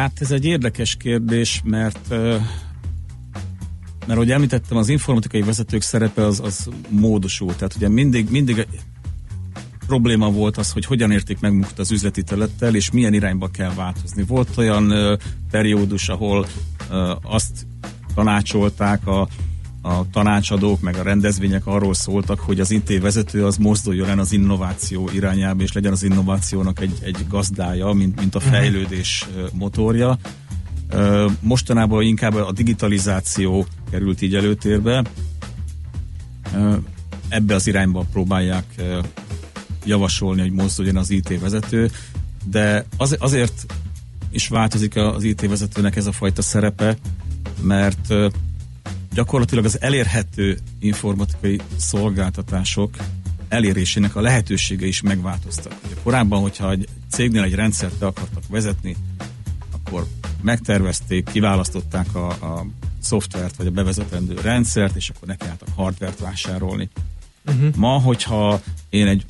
Hát 0.00 0.20
ez 0.20 0.30
egy 0.30 0.44
érdekes 0.44 0.96
kérdés, 0.96 1.60
mert 1.64 2.08
mert 4.06 4.18
ahogy 4.18 4.30
említettem, 4.30 4.76
az 4.76 4.88
informatikai 4.88 5.42
vezetők 5.42 5.82
szerepe 5.82 6.24
az, 6.24 6.40
az 6.40 6.68
módosul. 6.88 7.54
Tehát 7.54 7.74
ugye 7.74 7.88
mindig, 7.88 8.30
mindig 8.30 8.66
probléma 9.86 10.30
volt 10.30 10.56
az, 10.56 10.72
hogy 10.72 10.84
hogyan 10.84 11.10
érték 11.10 11.40
meg 11.40 11.52
munkat 11.52 11.78
az 11.78 11.90
üzleti 11.90 12.22
területtel, 12.22 12.74
és 12.74 12.90
milyen 12.90 13.14
irányba 13.14 13.48
kell 13.48 13.74
változni. 13.74 14.22
Volt 14.22 14.56
olyan 14.56 14.90
ö, 14.90 15.16
periódus, 15.50 16.08
ahol 16.08 16.46
ö, 16.90 17.12
azt 17.22 17.66
tanácsolták 18.14 19.06
a, 19.06 19.28
a 19.82 20.10
tanácsadók, 20.10 20.80
meg 20.80 20.96
a 20.96 21.02
rendezvények 21.02 21.66
arról 21.66 21.94
szóltak, 21.94 22.40
hogy 22.40 22.60
az 22.60 22.70
inté 22.70 22.98
vezető 22.98 23.46
az 23.46 23.56
mozduljon 23.56 24.08
el 24.08 24.18
az 24.18 24.32
innováció 24.32 25.10
irányába, 25.12 25.62
és 25.62 25.72
legyen 25.72 25.92
az 25.92 26.02
innovációnak 26.02 26.80
egy, 26.80 26.98
egy 27.02 27.26
gazdája, 27.28 27.92
mint, 27.92 28.20
mint 28.20 28.34
a 28.34 28.40
fejlődés 28.40 29.26
ö, 29.36 29.46
motorja. 29.52 30.18
Mostanában 31.40 32.02
inkább 32.02 32.34
a 32.34 32.52
digitalizáció 32.52 33.66
került 33.90 34.22
így 34.22 34.34
előtérbe. 34.34 35.04
Ebbe 37.28 37.54
az 37.54 37.66
irányba 37.66 38.04
próbálják 38.12 38.64
javasolni, 39.84 40.40
hogy 40.40 40.52
mozduljon 40.52 40.96
az 40.96 41.10
IT 41.10 41.40
vezető, 41.40 41.90
de 42.44 42.86
az, 42.96 43.16
azért 43.18 43.66
is 44.30 44.48
változik 44.48 44.96
az 44.96 45.22
IT 45.22 45.48
vezetőnek 45.48 45.96
ez 45.96 46.06
a 46.06 46.12
fajta 46.12 46.42
szerepe, 46.42 46.96
mert 47.62 48.14
gyakorlatilag 49.12 49.64
az 49.64 49.80
elérhető 49.80 50.58
informatikai 50.78 51.60
szolgáltatások 51.76 52.96
elérésének 53.48 54.16
a 54.16 54.20
lehetősége 54.20 54.86
is 54.86 55.00
megváltoztak. 55.00 55.72
Ugye 55.86 55.94
korábban, 56.02 56.40
hogyha 56.40 56.70
egy 56.70 56.88
cégnél 57.10 57.42
egy 57.42 57.54
rendszert 57.54 57.98
be 57.98 58.06
akartak 58.06 58.42
vezetni, 58.48 58.96
akkor 59.72 60.06
megtervezték, 60.42 61.30
kiválasztották 61.32 62.14
a, 62.14 62.28
a 62.28 62.66
szoftvert 63.00 63.56
vagy 63.56 63.66
a 63.66 63.70
bevezetendő 63.70 64.34
rendszert, 64.42 64.96
és 64.96 65.08
akkor 65.08 65.28
nekiálltak 65.28 65.68
hardvert 65.74 66.18
vásárolni. 66.18 66.88
Uh-huh. 67.46 67.74
Ma, 67.76 67.98
hogyha 67.98 68.60
én 68.90 69.06
egy 69.06 69.24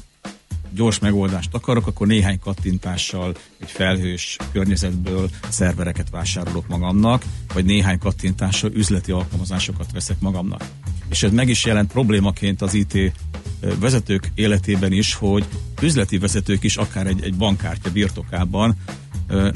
gyors 0.75 0.99
megoldást 0.99 1.55
akarok, 1.55 1.87
akkor 1.87 2.07
néhány 2.07 2.39
kattintással 2.39 3.35
egy 3.59 3.71
felhős 3.71 4.37
környezetből 4.53 5.31
szervereket 5.49 6.11
vásárolok 6.11 6.69
magamnak, 6.69 7.25
vagy 7.55 7.65
néhány 7.65 7.99
kattintással 7.99 8.71
üzleti 8.75 9.13
alkalmazásokat 9.13 9.93
veszek 9.93 10.21
magamnak. 10.21 10.65
És 11.09 11.23
ez 11.23 11.33
meg 11.33 11.49
is 11.49 11.65
jelent 11.65 11.93
problémaként 11.93 12.63
az 12.63 12.75
IT 12.75 13.13
vezetők 13.81 14.31
életében 14.35 14.93
is, 14.93 15.15
hogy 15.15 15.45
üzleti 15.83 16.19
vezetők 16.19 16.65
is 16.65 16.77
akár 16.77 17.07
egy, 17.07 17.23
egy 17.23 17.35
bankkártya 17.35 17.91
birtokában 17.91 18.77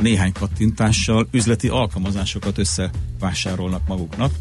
néhány 0.03 0.33
kattintással 0.33 1.29
üzleti 1.31 1.68
alkalmazásokat 1.68 2.59
összevásárolnak 2.59 3.87
maguknak. 3.87 4.33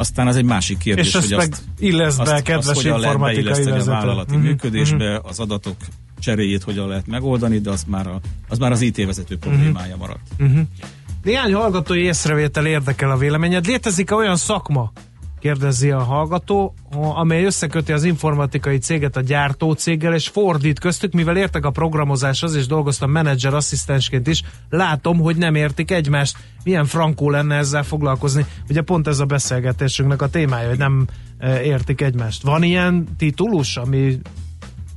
Aztán 0.00 0.26
az 0.26 0.36
egy 0.36 0.44
másik 0.44 0.78
kérdés, 0.78 1.06
És 1.06 1.14
hogy 1.14 1.32
azt, 1.32 1.62
illeszd 1.78 2.24
be, 2.24 2.32
azt, 2.32 2.42
kedves 2.42 2.66
azt 2.66 2.82
hogyan 2.82 3.00
lehet 3.00 3.18
beilleszteni 3.18 3.80
a 3.80 3.84
vállalati 3.84 4.36
Mhm, 4.36 4.44
működésbe, 4.44 5.20
az 5.22 5.38
adatok 5.40 5.76
cseréjét 6.18 6.62
hogyan 6.62 6.88
lehet 6.88 7.06
megoldani, 7.06 7.58
de 7.58 7.70
az 7.70 7.84
már, 7.86 8.06
a, 8.06 8.20
az 8.48 8.58
már 8.58 8.72
az 8.72 8.80
IT 8.80 9.04
vezető 9.06 9.38
problémája 9.38 9.96
maradt. 9.96 10.20
Néhány 11.22 11.54
hallgatói 11.54 12.02
észrevétel 12.02 12.66
érdekel 12.66 13.10
a 13.10 13.16
véleményed. 13.16 13.66
Létezik-e 13.66 14.14
olyan 14.14 14.36
szakma, 14.36 14.92
kérdezi 15.40 15.90
a 15.90 16.02
hallgató, 16.02 16.74
amely 17.14 17.44
összeköti 17.44 17.92
az 17.92 18.04
informatikai 18.04 18.78
céget 18.78 19.16
a 19.16 19.20
gyártó 19.20 19.72
céggel, 19.72 20.14
és 20.14 20.28
fordít 20.28 20.78
köztük, 20.78 21.12
mivel 21.12 21.36
értek 21.36 21.64
a 21.64 21.70
programozáshoz, 21.70 22.54
és 22.54 22.66
dolgoztam 22.66 23.10
menedzser 23.10 23.54
asszisztensként 23.54 24.26
is, 24.26 24.42
látom, 24.68 25.18
hogy 25.18 25.36
nem 25.36 25.54
értik 25.54 25.90
egymást. 25.90 26.36
Milyen 26.64 26.86
frankó 26.86 27.30
lenne 27.30 27.56
ezzel 27.56 27.82
foglalkozni? 27.82 28.46
Ugye 28.68 28.82
pont 28.82 29.06
ez 29.06 29.18
a 29.18 29.24
beszélgetésünknek 29.24 30.22
a 30.22 30.28
témája, 30.28 30.68
hogy 30.68 30.78
nem 30.78 31.06
e, 31.38 31.62
értik 31.62 32.00
egymást. 32.00 32.42
Van 32.42 32.62
ilyen 32.62 33.08
titulus, 33.18 33.76
ami 33.76 34.18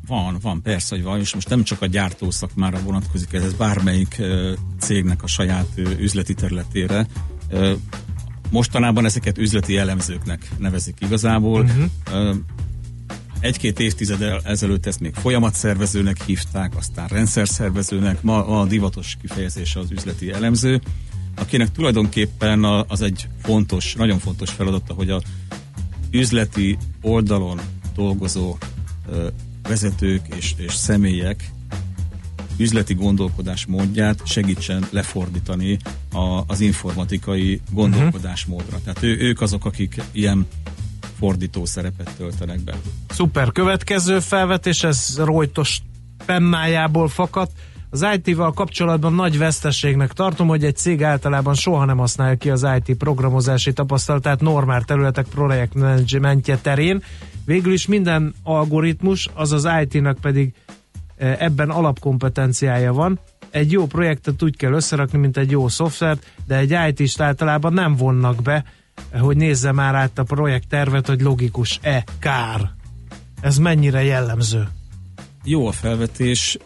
Van, 0.07 0.37
van, 0.41 0.61
persze, 0.61 0.95
hogy 0.95 1.03
van, 1.03 1.19
és 1.19 1.33
most 1.33 1.49
nem 1.49 1.63
csak 1.63 1.81
a 1.81 1.85
gyártó 1.85 2.31
szakmára 2.31 2.79
vonatkozik 2.79 3.33
ez, 3.33 3.43
ez 3.43 3.53
bármelyik 3.53 4.15
ö, 4.19 4.53
cégnek 4.79 5.23
a 5.23 5.27
saját 5.27 5.67
ö, 5.75 5.89
üzleti 5.99 6.33
területére. 6.33 7.07
Mostanában 8.53 9.05
ezeket 9.05 9.37
üzleti 9.37 9.77
elemzőknek 9.77 10.49
nevezik 10.57 10.97
igazából. 10.99 11.61
Uh-huh. 11.61 12.35
Egy-két 13.39 13.79
évtized 13.79 14.21
el- 14.21 14.41
ezelőtt 14.43 14.85
ezt 14.85 14.99
még 14.99 15.13
folyamatszervezőnek 15.13 16.23
hívták, 16.25 16.77
aztán 16.77 17.07
rendszerszervezőnek, 17.07 18.21
ma 18.21 18.47
a 18.59 18.65
divatos 18.65 19.17
kifejezése 19.21 19.79
az 19.79 19.91
üzleti 19.91 20.31
elemző, 20.31 20.81
akinek 21.35 21.71
tulajdonképpen 21.71 22.63
az 22.63 23.01
egy 23.01 23.27
fontos, 23.41 23.93
nagyon 23.95 24.19
fontos 24.19 24.49
feladata, 24.49 24.93
hogy 24.93 25.09
a 25.09 25.21
üzleti 26.11 26.77
oldalon 27.01 27.59
dolgozó 27.95 28.57
vezetők 29.61 30.21
és, 30.35 30.53
és 30.57 30.73
személyek 30.73 31.51
üzleti 32.57 32.93
gondolkodás 32.93 33.65
módját 33.65 34.27
segítsen 34.27 34.85
lefordítani 34.89 35.77
a, 36.11 36.43
az 36.47 36.59
informatikai 36.59 37.61
gondolkodásmódra. 37.71 38.79
Tehát 38.83 39.03
ő, 39.03 39.17
ők 39.19 39.41
azok, 39.41 39.65
akik 39.65 40.01
ilyen 40.11 40.47
fordító 41.19 41.65
szerepet 41.65 42.13
töltenek 42.17 42.63
be. 42.63 42.73
Szuper. 43.09 43.51
Következő 43.51 44.19
felvetés, 44.19 44.83
ez 44.83 45.17
Rojtos 45.17 45.81
pennájából 46.25 47.07
fakadt. 47.07 47.51
Az 47.89 48.05
IT-val 48.15 48.51
kapcsolatban 48.51 49.13
nagy 49.13 49.37
veszteségnek 49.37 50.13
tartom, 50.13 50.47
hogy 50.47 50.63
egy 50.63 50.75
cég 50.75 51.03
általában 51.03 51.53
soha 51.53 51.85
nem 51.85 51.97
használja 51.97 52.35
ki 52.35 52.49
az 52.49 52.67
IT 52.77 52.97
programozási 52.97 53.73
tapasztalatát 53.73 54.41
normál 54.41 54.83
területek 54.83 55.25
projektmenedzsmentje 55.25 56.57
terén. 56.57 57.03
Végül 57.45 57.73
is 57.73 57.87
minden 57.87 58.33
algoritmus, 58.43 59.29
az 59.33 59.51
az 59.51 59.67
IT-nak 59.81 60.17
pedig 60.19 60.53
ebben 61.17 61.69
alapkompetenciája 61.69 62.93
van. 62.93 63.19
Egy 63.49 63.71
jó 63.71 63.85
projektet 63.85 64.43
úgy 64.43 64.57
kell 64.57 64.73
összerakni, 64.73 65.17
mint 65.17 65.37
egy 65.37 65.51
jó 65.51 65.67
szoftvert, 65.67 66.31
de 66.47 66.57
egy 66.57 66.99
IT-st 66.99 67.21
általában 67.21 67.73
nem 67.73 67.95
vonnak 67.95 68.41
be, 68.41 68.63
hogy 69.11 69.37
nézze 69.37 69.71
már 69.71 69.95
át 69.95 70.19
a 70.19 70.23
projekt 70.23 70.67
tervet, 70.67 71.07
hogy 71.07 71.21
logikus-e, 71.21 72.03
kár. 72.19 72.71
Ez 73.41 73.57
mennyire 73.57 74.03
jellemző? 74.03 74.67
Jó 75.43 75.67
a 75.67 75.71
felvetés, 75.71 76.57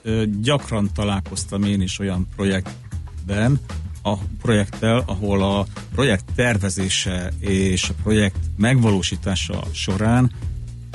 gyakran 0.42 0.90
találkoztam 0.94 1.64
én 1.64 1.82
is 1.82 2.00
olyan 2.00 2.28
projektben, 2.36 3.60
a 4.02 4.18
projekttel, 4.42 5.04
ahol 5.06 5.44
a 5.44 5.66
projekt 5.94 6.26
tervezése 6.36 7.32
és 7.40 7.90
a 7.90 7.94
projekt 8.04 8.40
megvalósítása 8.58 9.64
során 9.74 10.32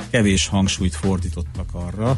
kevés 0.09 0.47
hangsúlyt 0.47 0.95
fordítottak 0.95 1.69
arra, 1.71 2.17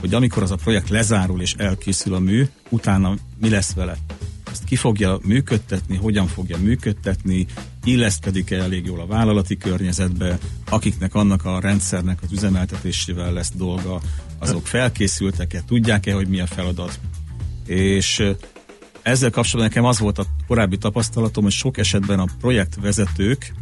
hogy 0.00 0.14
amikor 0.14 0.42
az 0.42 0.50
a 0.50 0.56
projekt 0.56 0.88
lezárul 0.88 1.40
és 1.40 1.54
elkészül 1.54 2.14
a 2.14 2.18
mű, 2.18 2.48
utána 2.68 3.14
mi 3.40 3.48
lesz 3.48 3.72
vele. 3.72 3.96
Ezt 4.50 4.64
ki 4.64 4.76
fogja 4.76 5.18
működtetni, 5.22 5.96
hogyan 5.96 6.26
fogja 6.26 6.58
működtetni, 6.58 7.46
illeszkedik-e 7.84 8.56
elég 8.56 8.86
jól 8.86 9.00
a 9.00 9.06
vállalati 9.06 9.56
környezetbe, 9.56 10.38
akiknek 10.68 11.14
annak 11.14 11.44
a 11.44 11.60
rendszernek 11.60 12.18
az 12.22 12.32
üzemeltetésével 12.32 13.32
lesz 13.32 13.52
dolga, 13.54 14.00
azok 14.38 14.66
felkészültek-e, 14.66 15.62
tudják-e, 15.66 16.12
hogy 16.12 16.28
mi 16.28 16.40
a 16.40 16.46
feladat. 16.46 17.00
És 17.66 18.22
ezzel 19.02 19.30
kapcsolatban 19.30 19.66
nekem 19.66 19.84
az 19.84 19.98
volt 19.98 20.18
a 20.18 20.26
korábbi 20.46 20.78
tapasztalatom, 20.78 21.42
hogy 21.42 21.52
sok 21.52 21.78
esetben 21.78 22.18
a 22.18 22.26
projektvezetők 22.40 23.52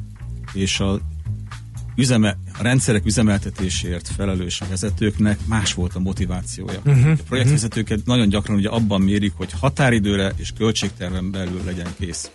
és 0.52 0.80
a 0.80 1.00
üzeme, 1.96 2.37
a 2.59 2.62
rendszerek 2.62 3.07
üzemeltetésért 3.07 4.09
felelős 4.09 4.61
vezetőknek 4.68 5.38
más 5.46 5.74
volt 5.74 5.94
a 5.94 5.98
motivációja. 5.98 6.80
Uh-huh. 6.85 7.11
A 7.11 7.22
projektvezetőket 7.28 8.00
nagyon 8.04 8.28
gyakran 8.28 8.57
ugye 8.57 8.68
abban 8.68 9.00
mérik, 9.00 9.33
hogy 9.37 9.52
határidőre 9.61 10.33
és 10.37 10.52
költségterven 10.57 11.30
belül 11.30 11.61
legyen 11.64 11.88
kész. 11.98 12.30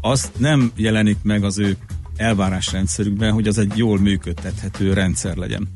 Az 0.00 0.30
nem 0.36 0.72
jelenik 0.76 1.16
meg 1.22 1.44
az 1.44 1.58
ő 1.58 1.76
elvárásrendszerükben, 2.16 3.32
hogy 3.32 3.48
az 3.48 3.58
egy 3.58 3.72
jól 3.76 3.98
működtethető 3.98 4.92
rendszer 4.92 5.36
legyen. 5.36 5.68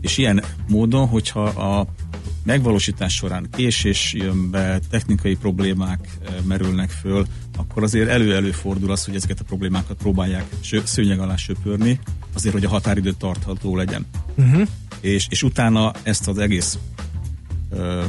És 0.00 0.18
ilyen 0.18 0.44
módon, 0.68 1.08
hogyha 1.08 1.42
a 1.42 1.86
megvalósítás 2.44 3.14
során 3.14 3.48
késés 3.50 4.12
jön 4.12 4.50
be, 4.50 4.78
technikai 4.90 5.36
problémák 5.36 6.08
e, 6.24 6.30
merülnek 6.46 6.90
föl, 6.90 7.26
akkor 7.56 7.82
azért 7.82 8.08
elő-elő 8.08 8.50
fordul 8.50 8.90
az, 8.90 9.04
hogy 9.04 9.14
ezeket 9.14 9.40
a 9.40 9.44
problémákat 9.44 9.96
próbálják 9.96 10.44
szőnyeg 10.84 11.20
alá 11.20 11.36
söpörni, 11.36 12.00
azért, 12.34 12.54
hogy 12.54 12.64
a 12.64 12.68
határidő 12.68 13.12
tartható 13.12 13.76
legyen. 13.76 14.06
Uh-huh. 14.34 14.68
És, 15.00 15.26
és 15.30 15.42
utána 15.42 15.92
ezt 16.02 16.28
az 16.28 16.38
egész 16.38 16.78
ö, 17.70 18.04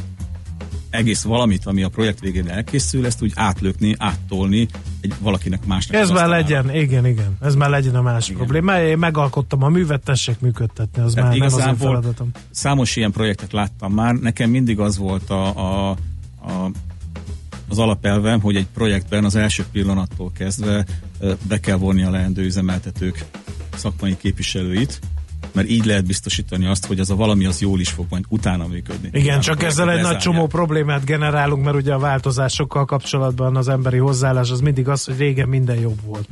egész 0.90 1.22
valamit, 1.22 1.66
ami 1.66 1.82
a 1.82 1.88
projekt 1.88 2.20
végén 2.20 2.48
elkészül, 2.48 3.06
ezt 3.06 3.22
úgy 3.22 3.32
átlökni, 3.34 3.94
áttolni 3.98 4.68
egy 5.00 5.14
valakinek 5.20 5.66
másnak. 5.66 6.00
Ez 6.00 6.10
már 6.10 6.28
legyen, 6.28 6.74
igen, 6.74 7.06
igen. 7.06 7.36
Ez 7.40 7.54
már 7.54 7.70
legyen 7.70 7.94
a 7.94 8.02
másik 8.02 8.34
igen. 8.34 8.46
probléma. 8.46 8.80
Én 8.80 8.98
megalkottam 8.98 9.62
a 9.62 9.68
művet, 9.68 10.04
tessék 10.04 10.40
működtetni, 10.40 11.02
az 11.02 11.12
Tehát 11.12 11.30
már 11.30 11.38
nem 11.38 11.58
az 11.58 11.66
én 11.66 11.76
feladatom. 11.76 12.30
Számos 12.50 12.96
ilyen 12.96 13.10
projektet 13.10 13.52
láttam 13.52 13.92
már, 13.92 14.14
nekem 14.14 14.50
mindig 14.50 14.78
az 14.80 14.98
volt 14.98 15.30
a, 15.30 15.46
a, 15.56 15.90
a 16.40 16.70
az 17.68 17.78
alapelvem, 17.78 18.40
hogy 18.40 18.56
egy 18.56 18.66
projektben 18.74 19.24
az 19.24 19.36
első 19.36 19.64
pillanattól 19.72 20.32
kezdve 20.32 20.84
be 21.48 21.60
kell 21.60 21.76
vonni 21.76 22.02
a 22.02 22.10
leendő 22.10 22.44
üzemeltetők 22.44 23.24
szakmai 23.76 24.16
képviselőit, 24.16 25.00
mert 25.52 25.68
így 25.68 25.84
lehet 25.84 26.06
biztosítani 26.06 26.66
azt, 26.66 26.86
hogy 26.86 27.00
az 27.00 27.10
a 27.10 27.16
valami 27.16 27.44
az 27.44 27.60
jól 27.60 27.80
is 27.80 27.88
fog 27.88 28.06
majd 28.08 28.24
utána 28.28 28.66
működni. 28.66 29.08
Igen, 29.12 29.40
csak 29.40 29.62
ezzel 29.62 29.90
egy 29.90 30.02
nagy 30.02 30.16
csomó 30.16 30.46
problémát 30.46 31.04
generálunk, 31.04 31.64
mert 31.64 31.76
ugye 31.76 31.94
a 31.94 31.98
változásokkal 31.98 32.84
kapcsolatban 32.84 33.56
az 33.56 33.68
emberi 33.68 33.96
hozzáállás 33.96 34.50
az 34.50 34.60
mindig 34.60 34.88
az, 34.88 35.04
hogy 35.04 35.18
régen 35.18 35.48
minden 35.48 35.78
jobb 35.78 36.00
volt. 36.04 36.28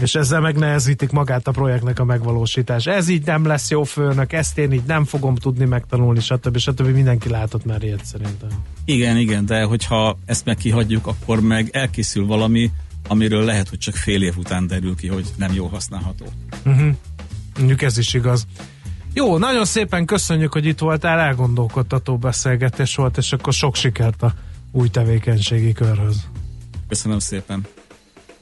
És 0.00 0.14
ezzel 0.14 0.40
megnehezítik 0.40 1.10
magát 1.10 1.46
a 1.48 1.50
projektnek 1.50 1.98
a 1.98 2.04
megvalósítás. 2.04 2.86
Ez 2.86 3.08
így 3.08 3.24
nem 3.24 3.46
lesz 3.46 3.70
jó 3.70 3.82
főnök, 3.82 4.32
ezt 4.32 4.58
én 4.58 4.72
így 4.72 4.84
nem 4.86 5.04
fogom 5.04 5.34
tudni 5.34 5.64
megtanulni, 5.64 6.20
stb. 6.20 6.58
stb. 6.58 6.86
Mindenki 6.86 7.28
látott 7.28 7.64
már 7.64 7.82
ilyet 7.82 8.04
szerintem. 8.04 8.48
Igen, 8.84 9.16
igen, 9.16 9.46
de 9.46 9.62
hogyha 9.62 10.18
ezt 10.26 10.44
meg 10.44 10.56
kihagyjuk, 10.56 11.06
akkor 11.06 11.40
meg 11.40 11.68
elkészül 11.72 12.26
valami, 12.26 12.70
amiről 13.08 13.44
lehet, 13.44 13.68
hogy 13.68 13.78
csak 13.78 13.94
fél 13.94 14.22
év 14.22 14.36
után 14.36 14.66
derül 14.66 14.96
ki, 14.96 15.08
hogy 15.08 15.26
nem 15.36 15.52
jó 15.52 15.66
használható. 15.66 16.24
Uh-huh. 16.64 16.94
Mondjuk 17.56 17.82
ez 17.82 17.98
is 17.98 18.14
igaz. 18.14 18.46
Jó, 19.12 19.38
nagyon 19.38 19.64
szépen 19.64 20.04
köszönjük, 20.04 20.52
hogy 20.52 20.64
itt 20.64 20.78
voltál, 20.78 21.18
elgondolkodtató 21.18 22.18
beszélgetés 22.18 22.96
volt, 22.96 23.16
és 23.16 23.32
akkor 23.32 23.52
sok 23.52 23.76
sikert 23.76 24.22
a 24.22 24.34
új 24.72 24.88
tevékenységi 24.88 25.72
körhöz. 25.72 26.28
Köszönöm 26.88 27.18
szépen. 27.18 27.66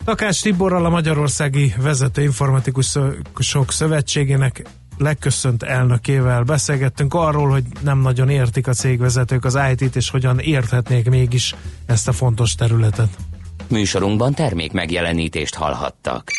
Takács 0.04 0.42
Tiborral 0.42 0.84
a 0.84 0.88
Magyarországi 0.88 1.74
Vezető 1.82 2.22
Informatikusok 2.22 3.72
Szövetségének 3.72 4.62
legköszönt 4.98 5.62
elnökével 5.62 6.42
beszélgettünk 6.42 7.14
arról, 7.14 7.50
hogy 7.50 7.64
nem 7.80 7.98
nagyon 7.98 8.28
értik 8.28 8.66
a 8.66 8.72
cégvezetők 8.72 9.44
az 9.44 9.58
IT-t, 9.70 9.96
és 9.96 10.10
hogyan 10.10 10.38
érthetnék 10.38 11.08
mégis 11.08 11.54
ezt 11.86 12.08
a 12.08 12.12
fontos 12.12 12.54
területet. 12.54 13.08
Műsorunkban 13.68 14.34
termék 14.34 14.72
megjelenítést 14.72 15.54
hallhattak. 15.54 16.30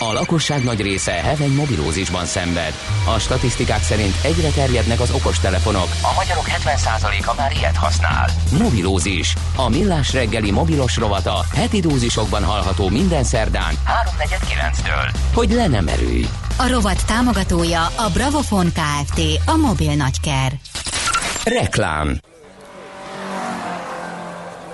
A 0.00 0.12
lakosság 0.12 0.64
nagy 0.64 0.80
része 0.80 1.12
heveny 1.12 1.52
mobilózisban 1.54 2.24
szenved. 2.24 2.72
A 3.14 3.18
statisztikák 3.18 3.82
szerint 3.82 4.14
egyre 4.22 4.48
terjednek 4.48 5.00
az 5.00 5.10
okostelefonok. 5.10 5.88
A 6.02 6.14
magyarok 6.16 6.44
70%-a 6.46 7.34
már 7.36 7.52
ilyet 7.56 7.76
használ. 7.76 8.30
Mobilózis. 8.58 9.34
A 9.56 9.68
millás 9.68 10.12
reggeli 10.12 10.50
mobilos 10.50 10.96
rovata 10.96 11.44
heti 11.54 11.80
dózisokban 11.80 12.44
hallható 12.44 12.88
minden 12.88 13.24
szerdán 13.24 13.74
3.49-től. 13.74 15.14
Hogy 15.34 15.50
le 15.50 15.66
nem 15.66 15.88
erőj. 15.88 16.26
A 16.56 16.68
rovat 16.68 17.06
támogatója 17.06 17.84
a 17.84 18.10
Bravofon 18.12 18.66
Kft. 18.72 19.20
A 19.46 19.56
mobil 19.56 19.94
nagyker. 19.94 20.52
Reklám. 21.44 22.20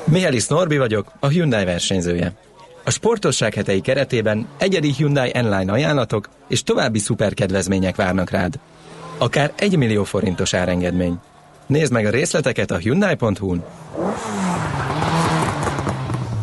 Mihály 0.05 0.39
Norbi 0.49 0.79
vagyok, 0.79 1.13
a 1.21 1.27
Hyundai 1.27 1.65
versenyzője. 1.65 2.33
A 2.85 2.91
sportosság 2.91 3.55
hetei 3.55 3.81
keretében 3.81 4.47
egyedi 4.59 4.93
Hyundai 4.93 5.31
N-Line 5.31 5.73
ajánlatok 5.73 6.29
és 6.49 6.63
további 6.63 6.99
szuperkedvezmények 6.99 7.97
várnak 7.97 8.31
rád. 8.31 8.59
Akár 9.19 9.53
1 9.57 9.77
millió 9.77 10.05
forintos 10.05 10.55
árengedmény. 10.55 11.19
Nézd 11.67 11.93
meg 11.93 12.07
a 12.07 12.11
részleteket 12.11 12.71
a 12.71 12.77
Hyundai.hu-n. 12.77 13.65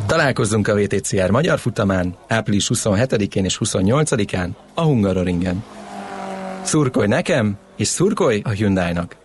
Találkozzunk 0.05 0.67
a 0.67 0.75
VTCR 0.75 1.29
magyar 1.29 1.59
futamán 1.59 2.15
április 2.27 2.69
27-én 2.73 3.45
és 3.45 3.57
28-án 3.65 4.49
a 4.73 4.81
Hungaroringen. 4.81 5.63
Szurkolj 6.61 7.07
nekem, 7.07 7.57
és 7.77 7.87
szurkolj 7.87 8.41
a 8.43 8.49
Hyundai-nak! 8.49 9.20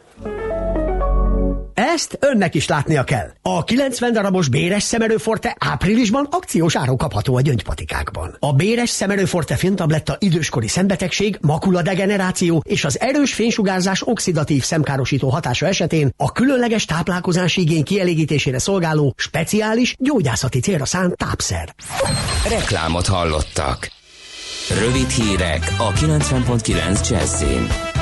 Ezt 1.95 2.19
önnek 2.21 2.55
is 2.55 2.69
látnia 2.69 3.05
kell. 3.05 3.31
A 3.43 3.65
90 3.65 4.13
darabos 4.13 4.49
béres 4.49 4.83
szemerőforte 4.83 5.57
áprilisban 5.59 6.29
akciós 6.31 6.77
áron 6.77 6.97
kapható 6.97 7.37
a 7.37 7.41
gyöngypatikákban. 7.41 8.37
A 8.41 8.53
béres 8.53 8.91
szemerőforte 8.91 9.57
fintabletta 9.57 10.17
időskori 10.19 10.69
szembetegség, 10.69 11.39
makuladegeneráció 11.41 12.63
és 12.69 12.85
az 12.85 13.01
erős 13.01 13.35
fénysugárzás 13.35 14.03
oxidatív 14.07 14.65
szemkárosító 14.65 15.29
hatása 15.29 15.67
esetén 15.67 16.13
a 16.17 16.33
különleges 16.33 16.85
táplálkozási 16.85 17.61
igény 17.61 17.85
kielégítésére 17.85 18.59
szolgáló 18.59 19.15
speciális 19.17 19.95
gyógyászati 19.99 20.61
célra 20.61 20.85
szánt 20.85 21.17
tápszer. 21.17 21.75
Reklámot 22.49 23.07
hallottak. 23.07 23.91
Rövid 24.81 25.09
hírek 25.09 25.75
a 25.79 25.93
90.9 25.93 27.09
Jazzin. 27.09 27.96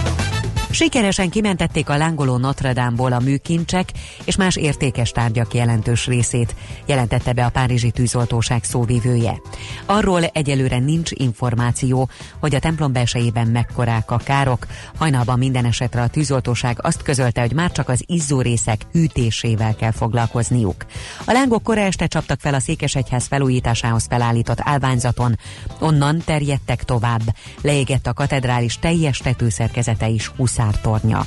Sikeresen 0.75 1.31
kimentették 1.31 1.89
a 1.89 1.97
lángoló 1.97 2.37
Notre 2.37 2.93
a 2.97 3.21
műkincsek 3.21 3.89
és 4.25 4.37
más 4.37 4.57
értékes 4.57 5.11
tárgyak 5.11 5.55
jelentős 5.55 6.07
részét, 6.07 6.55
jelentette 6.87 7.33
be 7.33 7.45
a 7.45 7.49
Párizsi 7.49 7.91
tűzoltóság 7.91 8.65
szóvivője. 8.65 9.41
Arról 9.87 10.25
egyelőre 10.25 10.79
nincs 10.79 11.11
információ, 11.13 12.09
hogy 12.39 12.55
a 12.55 12.59
templom 12.59 12.93
belsejében 12.93 13.47
mekkorák 13.47 14.11
a 14.11 14.17
károk. 14.17 14.67
Hajnalban 14.97 15.39
minden 15.39 15.65
esetre 15.65 16.03
a 16.03 16.09
tűzoltóság 16.09 16.79
azt 16.81 17.03
közölte, 17.03 17.41
hogy 17.41 17.53
már 17.53 17.73
csak 17.73 17.89
az 17.89 18.05
izzó 18.07 18.41
részek 18.41 18.81
hűtésével 18.93 19.75
kell 19.75 19.93
foglalkozniuk. 19.93 20.87
A 21.25 21.33
lángok 21.33 21.63
kora 21.63 21.81
este 21.81 22.07
csaptak 22.07 22.41
fel 22.41 22.55
a 22.55 22.61
Székesegyház 22.61 23.27
felújításához 23.27 24.07
felállított 24.09 24.61
állványzaton, 24.61 25.39
onnan 25.81 26.23
terjedtek 26.25 26.85
tovább. 26.85 27.23
Leégett 27.61 28.07
a 28.07 28.13
katedrális 28.13 28.79
teljes 28.79 29.19
tetőszerkezete 29.19 30.09
is 30.09 30.27
20 30.27 30.59
tornya. 30.72 31.24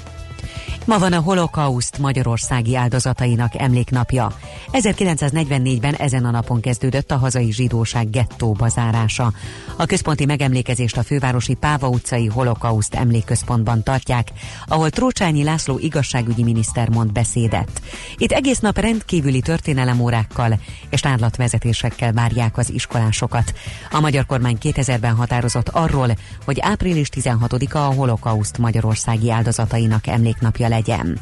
Ma 0.85 0.99
van 0.99 1.13
a 1.13 1.19
holokauszt 1.19 1.97
magyarországi 1.97 2.75
áldozatainak 2.75 3.59
emléknapja. 3.59 4.31
1944-ben 4.71 5.93
ezen 5.93 6.25
a 6.25 6.31
napon 6.31 6.61
kezdődött 6.61 7.11
a 7.11 7.17
hazai 7.17 7.51
zsidóság 7.51 8.09
gettó 8.09 8.51
bazárása. 8.51 9.33
A 9.77 9.85
központi 9.85 10.25
megemlékezést 10.25 10.97
a 10.97 11.03
fővárosi 11.03 11.53
Páva 11.53 11.87
utcai 11.87 12.25
holokauszt 12.25 12.93
emlékközpontban 12.93 13.83
tartják, 13.83 14.27
ahol 14.65 14.89
Trócsányi 14.89 15.43
László 15.43 15.77
igazságügyi 15.77 16.43
miniszter 16.43 16.89
mond 16.89 17.11
beszédet. 17.11 17.81
Itt 18.17 18.31
egész 18.31 18.59
nap 18.59 18.77
rendkívüli 18.77 19.41
történelemórákkal 19.41 20.59
és 20.89 20.99
tárlatvezetésekkel 20.99 22.13
várják 22.13 22.57
az 22.57 22.69
iskolásokat. 22.69 23.53
A 23.91 23.99
magyar 23.99 24.25
kormány 24.25 24.57
2000-ben 24.61 25.15
határozott 25.15 25.69
arról, 25.69 26.17
hogy 26.45 26.59
április 26.59 27.09
16-a 27.15 27.85
a 27.87 27.93
holokauszt 27.93 28.57
magyarországi 28.57 29.31
áldozatainak 29.31 30.07
emléknapja 30.07 30.66
legyen. 30.69 31.19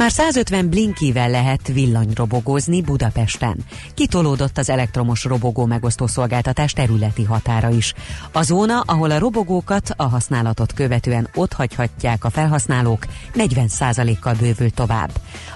Már 0.00 0.10
150 0.10 0.68
blinkivel 0.68 1.30
lehet 1.30 1.68
villanyrobogózni 1.68 2.82
Budapesten. 2.82 3.56
Kitolódott 3.94 4.58
az 4.58 4.70
elektromos 4.70 5.24
robogó 5.24 5.66
megosztó 5.66 6.06
szolgáltatás 6.06 6.72
területi 6.72 7.24
határa 7.24 7.68
is. 7.68 7.94
A 8.32 8.42
zóna, 8.42 8.80
ahol 8.86 9.10
a 9.10 9.18
robogókat 9.18 9.94
a 9.96 10.02
használatot 10.02 10.72
követően 10.72 11.28
otthagyhatják 11.34 12.24
a 12.24 12.30
felhasználók, 12.30 13.06
40%-kal 13.34 14.34
bővül 14.34 14.70
tovább. 14.70 15.10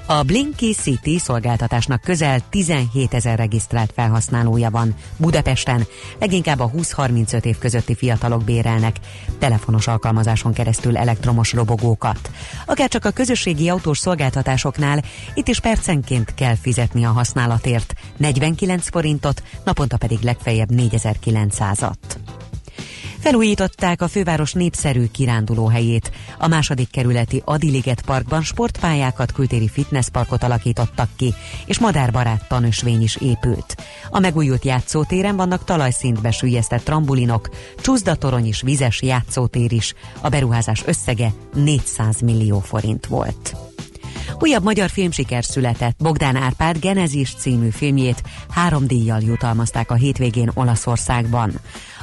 A 0.07 0.22
Blinky 0.22 0.72
City 0.72 1.18
szolgáltatásnak 1.18 2.00
közel 2.00 2.40
17 2.50 3.14
ezer 3.14 3.38
regisztrált 3.38 3.92
felhasználója 3.94 4.70
van 4.70 4.94
Budapesten, 5.16 5.87
leginkább 6.20 6.61
a 6.61 6.70
20-35 6.70 7.44
év 7.44 7.59
közötti 7.59 7.94
fiatalok 7.94 8.44
bérelnek 8.44 8.96
telefonos 9.38 9.87
alkalmazáson 9.87 10.52
keresztül 10.52 10.96
elektromos 10.96 11.52
robogókat. 11.52 12.30
Akár 12.66 12.88
csak 12.88 13.04
a 13.04 13.11
közösségi 13.11 13.68
autós 13.68 13.98
szolgáltatásoknál 14.35 15.03
itt 15.35 15.49
is 15.49 15.61
percenként 15.61 16.35
kell 16.35 16.55
fizetni 16.55 17.05
a 17.05 17.11
használatért, 17.11 17.94
49 18.16 18.88
forintot, 18.88 19.42
naponta 19.64 19.97
pedig 19.97 20.18
legfeljebb 20.23 20.68
4900-at. 20.73 21.94
Felújították 23.18 24.03
a 24.03 24.09
főváros 24.09 24.53
népszerű 24.53 25.07
kirándulóhelyét. 25.07 26.11
A 26.38 26.47
második 26.47 26.90
kerületi 26.90 27.42
Adiliget 27.44 28.03
parkban 28.03 28.42
sportpályákat, 28.42 29.33
kültéri 29.33 29.68
fitnessparkot 29.68 30.42
alakítottak 30.42 31.09
ki, 31.16 31.35
és 31.66 31.79
madárbarát 31.79 32.49
tanösvény 32.49 33.03
is 33.03 33.16
épült. 33.16 33.77
A 34.11 34.18
megújult 34.18 34.64
játszótéren 34.64 35.37
vannak 35.37 35.64
talajszintbe 35.64 36.31
sűjesztett 36.31 36.85
trambulinok, 36.85 37.49
csúszdatorony 37.83 38.47
és 38.47 38.62
vizes 38.62 39.03
játszótér 39.03 39.73
is. 39.73 39.94
A 40.20 40.29
beruházás 40.29 40.83
összege 40.87 41.33
400 41.55 42.20
millió 42.20 42.59
forint 42.59 43.07
volt. 43.07 43.73
Újabb 44.38 44.62
magyar 44.62 44.90
filmsiker 44.90 45.44
született. 45.44 45.96
Bogdán 45.98 46.37
Árpád 46.37 46.78
Genezis 46.78 47.34
című 47.34 47.68
filmjét 47.68 48.22
három 48.50 48.87
díjjal 48.87 49.20
jutalmazták 49.20 49.90
a 49.90 49.94
hétvégén 49.94 50.50
Olaszországban. 50.54 51.52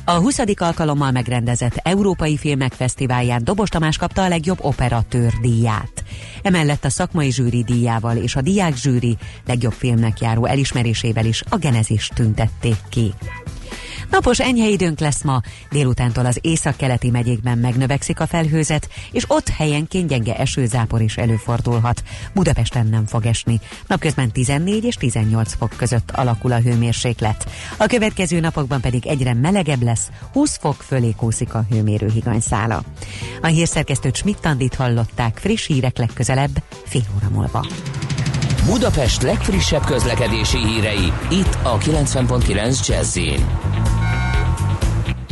A 0.06 0.12
20. 0.12 0.40
alkalommal 0.56 1.12
megrendezett 1.12 1.76
Európai 1.76 2.38
Filmek 2.38 2.74
Fesztiválján 2.74 3.44
Dobos 3.44 3.70
Tamás 3.70 3.98
kapta 3.98 4.24
a 4.24 4.28
legjobb 4.28 4.58
operatőr 4.62 5.34
díját. 5.42 6.04
Emellett 6.42 6.86
a 6.86 6.90
szakmai 6.90 7.32
zsűri 7.32 7.64
díjával 7.64 8.18
és 8.18 8.36
a 8.36 8.42
diák 8.42 8.76
zsűri 8.76 9.18
legjobb 9.46 9.74
filmnek 9.74 10.20
járó 10.20 10.46
elismerésével 10.46 11.26
is 11.26 11.44
a 11.50 11.58
Genezis 11.58 12.08
tüntették 12.08 12.78
ki. 12.90 13.14
Napos 14.12 14.40
enyhe 14.40 14.68
időnk 14.68 15.00
lesz 15.00 15.24
ma, 15.24 15.42
délutántól 15.70 16.26
az 16.26 16.38
északkeleti 16.42 17.10
megyékben 17.10 17.58
megnövekszik 17.58 18.20
a 18.20 18.28
felhőzet, 18.28 18.90
és 19.12 19.24
ott 19.28 19.50
helyenként 19.50 20.08
gyenge 20.08 20.36
esőzápor 20.36 21.02
is 21.02 21.18
előfordulhat. 21.18 22.04
Budapesten 22.34 22.88
nem 22.88 23.06
fog 23.06 23.26
esni. 23.26 23.60
Napközben 23.88 24.32
14 24.32 24.84
és 24.84 24.96
18 24.96 25.54
fok 25.54 25.74
között 25.78 26.12
alakul 26.12 26.52
a 26.52 26.60
hőmérséklet. 26.60 27.50
A 27.78 27.86
következő 27.86 28.40
napokban 28.40 28.82
pedig 28.82 29.08
egyre 29.08 29.34
melegebb 29.34 29.84
lesz, 29.84 30.10
20 30.34 30.58
fok 30.58 30.82
fölé 30.82 31.14
kúszik 31.18 31.54
a 31.54 31.66
hőmérő 31.70 32.10
higanyszála. 32.14 32.84
A 33.42 33.48
hírszerkesztőt 33.48 34.16
Schmidt-Tandit 34.16 34.76
hallották, 34.76 35.38
friss 35.38 35.68
hírek 35.68 35.98
legközelebb, 35.98 36.64
fél 36.86 37.04
óra 37.16 37.30
múlva. 37.30 37.66
Budapest 38.66 39.22
legfrissebb 39.22 39.86
közlekedési 39.86 40.58
hírei, 40.58 41.14
itt 41.30 41.58
a 41.64 41.78
90.9 41.78 42.88
jazz 42.88 43.18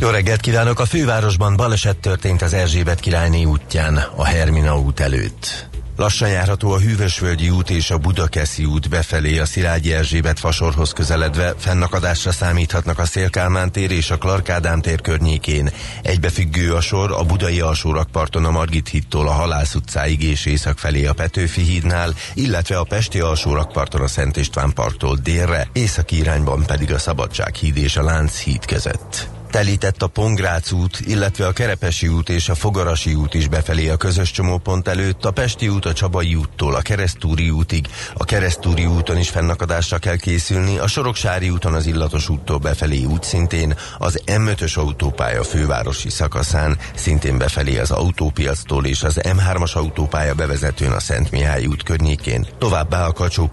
jó 0.00 0.08
reggelt 0.08 0.40
kívánok! 0.40 0.80
A 0.80 0.84
fővárosban 0.84 1.56
baleset 1.56 1.96
történt 1.96 2.42
az 2.42 2.52
Erzsébet 2.52 3.00
királyné 3.00 3.44
útján, 3.44 3.96
a 4.16 4.24
Hermina 4.24 4.78
út 4.78 5.00
előtt. 5.00 5.68
Lassan 5.96 6.28
járható 6.28 6.70
a 6.70 6.78
Hűvösvölgyi 6.78 7.50
út 7.50 7.70
és 7.70 7.90
a 7.90 7.98
Budakeszi 7.98 8.64
út 8.64 8.88
befelé 8.88 9.38
a 9.38 9.44
Szilágyi 9.44 9.92
Erzsébet 9.92 10.40
fasorhoz 10.40 10.92
közeledve, 10.92 11.54
fennakadásra 11.58 12.32
számíthatnak 12.32 12.98
a 12.98 13.04
Szélkálmán 13.04 13.72
tér 13.72 13.90
és 13.90 14.10
a 14.10 14.16
Klarkádám 14.16 14.80
tér 14.80 15.00
környékén. 15.00 15.70
Egybefüggő 16.02 16.74
a 16.74 16.80
sor 16.80 17.12
a 17.12 17.24
Budai 17.24 17.60
alsórakparton 17.60 18.44
a 18.44 18.50
Margit 18.50 18.88
hídtól 18.88 19.28
a 19.28 19.32
Halász 19.32 19.74
utcáig 19.74 20.22
és 20.22 20.46
észak 20.46 20.78
felé 20.78 21.06
a 21.06 21.12
Petőfi 21.12 21.62
hídnál, 21.62 22.14
illetve 22.34 22.78
a 22.78 22.84
Pesti 22.84 23.20
alsórakparton 23.20 24.00
a 24.00 24.08
Szent 24.08 24.36
István 24.36 24.72
parttól 24.72 25.18
délre, 25.22 25.68
északi 25.72 26.16
irányban 26.16 26.64
pedig 26.66 26.92
a 26.92 26.98
Szabadság 26.98 27.54
híd 27.54 27.76
és 27.76 27.96
a 27.96 28.02
Lánc 28.02 28.38
híd 28.38 28.64
között. 28.64 29.39
Telített 29.50 30.02
a 30.02 30.06
Pongrác 30.06 30.72
út, 30.72 31.00
illetve 31.00 31.46
a 31.46 31.52
Kerepesi 31.52 32.08
út 32.08 32.28
és 32.28 32.48
a 32.48 32.54
Fogarasi 32.54 33.14
út 33.14 33.34
is 33.34 33.48
befelé 33.48 33.88
a 33.88 33.96
közös 33.96 34.30
csomópont 34.30 34.88
előtt, 34.88 35.24
a 35.24 35.30
Pesti 35.30 35.68
út 35.68 35.84
a 35.84 35.92
Csabai 35.92 36.34
úttól 36.34 36.74
a 36.74 36.80
Keresztúri 36.80 37.50
útig, 37.50 37.86
a 38.14 38.24
Keresztúri 38.24 38.86
úton 38.86 39.18
is 39.18 39.28
fennakadásra 39.28 39.98
kell 39.98 40.16
készülni, 40.16 40.78
a 40.78 40.86
Soroksári 40.86 41.50
úton 41.50 41.74
az 41.74 41.86
Illatos 41.86 42.28
úttól 42.28 42.58
befelé 42.58 43.06
szintén, 43.20 43.76
az 43.98 44.22
M5-ös 44.26 44.78
autópálya 44.78 45.42
fővárosi 45.42 46.10
szakaszán, 46.10 46.78
szintén 46.94 47.38
befelé 47.38 47.78
az 47.78 47.90
autópiactól 47.90 48.86
és 48.86 49.02
az 49.02 49.20
M3-as 49.22 49.72
autópálya 49.72 50.34
bevezetőn 50.34 50.92
a 50.92 51.00
Szent 51.00 51.30
Mihály 51.30 51.66
út 51.66 51.82
környékén, 51.82 52.46
továbbá 52.58 53.06
a 53.06 53.12
kacsó 53.12 53.50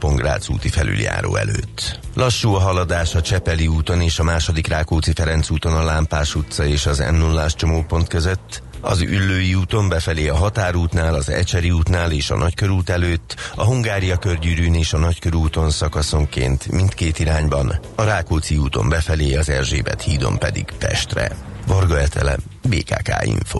úti 0.50 0.70
felüljáró 0.70 1.36
előtt. 1.36 2.07
Lassú 2.18 2.54
a 2.54 2.60
haladás 2.60 3.16
a 3.16 3.22
Csepeli 3.22 3.68
úton 3.68 4.02
és 4.02 4.20
a 4.20 4.24
második 4.24 4.68
Rákóczi-Ferenc 4.68 5.50
úton 5.50 5.74
a 5.74 5.84
Lámpás 5.84 6.36
utca 6.36 6.66
és 6.66 6.86
az 6.86 6.98
m 6.98 7.16
0 7.16 7.50
csomópont 7.50 8.08
között, 8.08 8.62
az 8.82 9.02
Üllői 9.02 9.56
úton 9.56 9.90
befelé 9.90 10.28
a 10.28 10.36
Határútnál, 10.36 11.14
az 11.14 11.30
Ecseri 11.30 11.72
útnál 11.72 12.12
és 12.12 12.30
a 12.30 12.36
Nagykörút 12.36 12.90
előtt, 12.90 13.36
a 13.56 13.64
Hungária 13.64 14.18
körgyűrűn 14.18 14.74
és 14.74 14.94
a 14.94 14.98
Nagykörúton 14.98 15.70
szakaszonként 15.70 16.72
mindkét 16.72 17.20
irányban, 17.20 17.80
a 17.96 18.04
Rákóczi 18.04 18.58
úton 18.58 18.90
befelé 18.90 19.36
az 19.36 19.50
Erzsébet 19.50 20.02
hídon 20.02 20.38
pedig 20.38 20.66
Pestre. 20.78 21.32
Varga 21.68 22.00
Etele, 22.00 22.38
BKK 22.70 23.26
Info. 23.26 23.60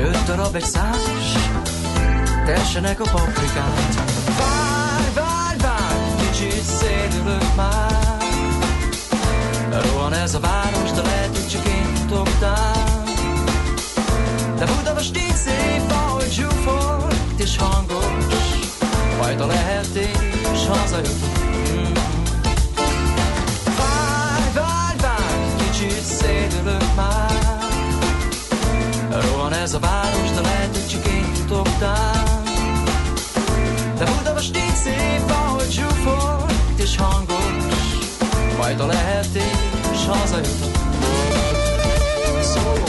Öt 0.00 0.24
darab 0.24 0.54
egy 0.54 0.64
százas 0.64 1.32
Tessenek 2.44 3.00
a 3.00 3.04
paprikát. 3.10 3.94
Várj, 4.38 5.14
várj, 5.14 5.58
várj 5.62 6.30
Kicsit 6.30 6.62
szédülök 6.62 7.54
már. 7.56 8.18
Rohan 9.70 10.12
ez 10.12 10.34
a 10.34 10.40
város, 10.40 10.90
de 10.90 11.02
lehet, 11.02 11.36
hogy 11.36 11.48
csak 11.48 11.66
én 11.66 11.94
futottál 11.94 12.90
de 14.60 14.66
Budapest 14.66 15.16
így 15.16 15.34
szép, 15.34 15.90
ahogy 15.90 16.30
zsúfolt 16.30 17.14
és 17.36 17.56
hangos. 17.56 18.04
Majd 19.18 19.40
a 19.40 19.46
lehetés 19.46 20.66
hazajutunk 20.68 21.29
ez 29.70 29.76
a 29.76 29.78
város, 29.78 30.30
de 30.30 30.40
lehet, 30.40 30.76
hogy 30.76 30.86
csak 30.88 31.06
én 31.06 31.34
futottál 31.34 32.42
De 33.98 34.04
Budapest 34.04 34.56
így 34.56 34.74
szép, 34.74 35.30
ahogy 35.30 35.70
zsúfolt 35.70 36.52
és 36.76 36.96
hangos 36.96 37.64
Majd 38.58 38.80
a 38.80 38.86
lehetés 38.86 40.06
hazajutunk 40.06 40.76
Szóló 42.40 42.84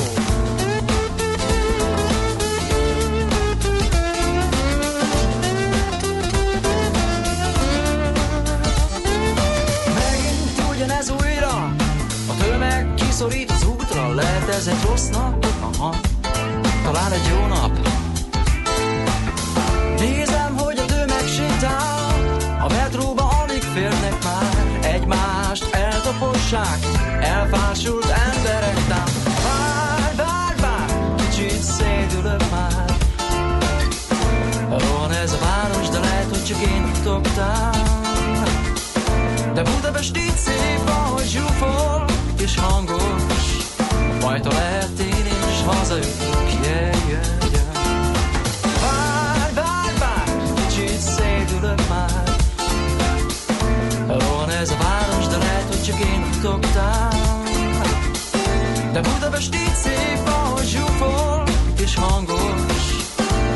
kiszorít 12.95 13.51
az 13.51 13.65
útra, 13.65 14.13
lehet 14.13 14.49
ez 14.49 14.67
egy 14.67 14.81
rossz 14.85 15.07
nap? 15.07 15.45
Aha, 15.61 15.95
talán 16.83 17.11
egy 17.11 17.27
jó 17.29 17.45
nap. 17.45 17.71
Nézem, 19.99 20.57
hogy 20.57 20.77
a 20.77 20.85
tömeg 20.85 21.27
sétál, 21.27 22.37
a 22.59 22.67
metróba 22.67 23.29
alig 23.43 23.61
férnek 23.61 24.23
már, 24.23 24.79
egymást 24.81 25.75
eltapossák, 25.75 26.79
elfásult 27.21 28.05
emberek 28.05 28.87
tám. 28.87 29.03
Várj, 29.43 30.15
várj, 30.15 30.61
várj, 30.61 31.15
kicsit 31.15 31.61
szédülök 31.61 32.43
már. 32.51 32.99
Van 34.69 35.11
ez 35.11 35.33
a 35.33 35.37
város, 35.39 35.89
de 35.89 35.99
lehet, 35.99 36.29
hogy 36.29 36.43
csak 36.43 36.61
én 36.61 36.91
titogtál. 36.93 37.71
De 39.53 39.61
Budapest 39.61 40.17
így 40.17 40.35
szép, 40.35 40.89
ahogy 40.89 41.27
zsúfol 41.27 42.05
és 42.39 42.55
hangos. 42.57 43.01
Majd 44.21 44.45
ha 44.45 44.51
lehet 44.53 45.00
yeah, 46.63 46.93
yeah. 47.09 47.65
Várj, 48.81 49.53
várj, 49.53 49.97
várj, 49.99 50.31
kicsit 50.55 50.99
szédülök 50.99 51.81
már. 51.89 52.23
Van 54.07 54.49
ez 54.49 54.69
a 54.69 54.77
város, 54.77 55.27
de 55.27 55.37
lehet, 55.37 55.63
hogy 55.67 55.83
csak 55.83 55.99
én 55.99 56.31
titogtál. 56.31 57.09
De 58.91 59.01
Budapest 59.01 59.55
így 59.55 59.75
szép, 59.75 60.27
ahogy 60.27 60.67
zsúfol 60.67 61.43
és 61.79 61.95
hangos. 61.95 62.83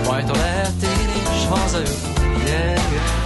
Majd 0.08 0.30
ha 0.30 0.36
lehet 0.36 0.74
én 0.82 1.10
is 1.36 1.48
yeah, 2.46 2.92
yeah. 2.92 3.24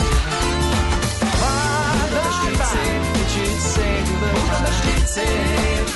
Várj, 1.40 2.14
várj, 2.14 2.56
várj, 2.58 3.00
kicsit 3.12 3.60
szédülök 3.60 4.48
már. 4.48 4.58
Budapest 4.60 4.86
így 4.98 5.08
szép, 5.08 5.90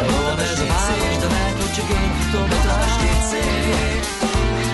van 0.00 0.38
ez 0.38 0.60
a 0.60 0.89
én 2.34 2.48
titogtál. 2.48 4.00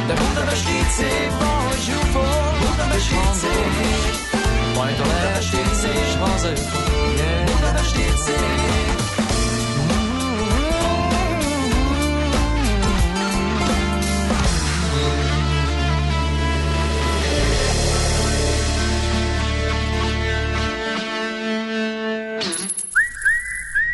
De 0.06 0.14
Budapest 0.14 0.68
így 0.68 0.88
szép, 0.88 1.32
ahogy 1.40 1.80
zsúfol, 1.80 2.56
Budapest 2.58 3.12
így 3.12 3.34
szép. 3.34 4.74
Majd 4.76 5.00
a 5.00 5.06
lehet 5.06 5.54
én 5.54 5.70
is 6.06 6.14
hazajutok, 6.18 7.14
yeah. 7.16 7.44
Budapest 7.44 7.98
így 7.98 8.16
szép. 8.16 9.04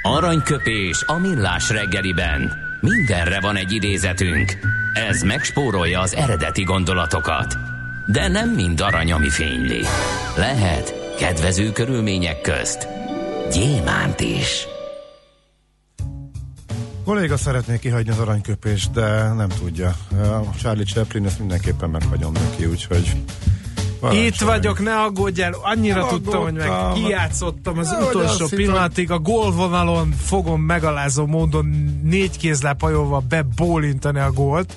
Aranyköpés 0.03 1.03
a 1.07 1.19
millás 1.19 1.71
reggeliben. 1.71 2.62
Mindenre 2.83 3.41
van 3.41 3.57
egy 3.57 3.73
idézetünk. 3.73 4.59
Ez 5.09 5.23
megspórolja 5.23 6.01
az 6.01 6.15
eredeti 6.15 6.63
gondolatokat. 6.63 7.57
De 8.07 8.29
nem 8.29 8.51
mind 8.51 8.81
arany, 8.81 9.13
ami 9.13 9.29
fényli. 9.29 9.81
Lehet 10.37 11.15
kedvező 11.19 11.73
körülmények 11.73 12.41
közt 12.41 12.89
gyémánt 13.53 14.21
is. 14.21 14.67
Kolléga 17.05 17.37
szeretné 17.37 17.79
kihagyni 17.79 18.11
az 18.11 18.19
aranyköpést, 18.19 18.93
de 18.93 19.33
nem 19.33 19.49
tudja. 19.49 19.95
A 20.11 20.57
Charlie 20.61 20.85
Chaplin 20.85 21.27
ezt 21.27 21.39
mindenképpen 21.39 21.91
meghagyom 21.91 22.33
neki, 22.33 22.65
úgyhogy 22.65 23.13
Itt 24.03 24.09
parancsolj. 24.11 24.51
vagyok, 24.51 24.81
ne 24.81 24.95
aggódjál, 25.01 25.55
annyira 25.63 26.01
Nem 26.01 26.09
tudtam, 26.09 26.43
hogy 26.43 26.53
meg 26.53 26.69
aggódtam. 26.71 27.03
kijátszottam 27.03 27.79
az 27.79 27.91
Nehogy 27.91 28.07
utolsó 28.15 28.47
pillanatig, 28.47 29.11
a 29.11 29.19
gólvonalon 29.19 30.11
fogom 30.11 30.61
megalázó 30.61 31.27
módon 31.27 31.67
négy 32.03 32.37
kézláphajóval 32.37 33.23
bebólintani 33.29 34.19
a 34.19 34.33
gólt. 34.33 34.77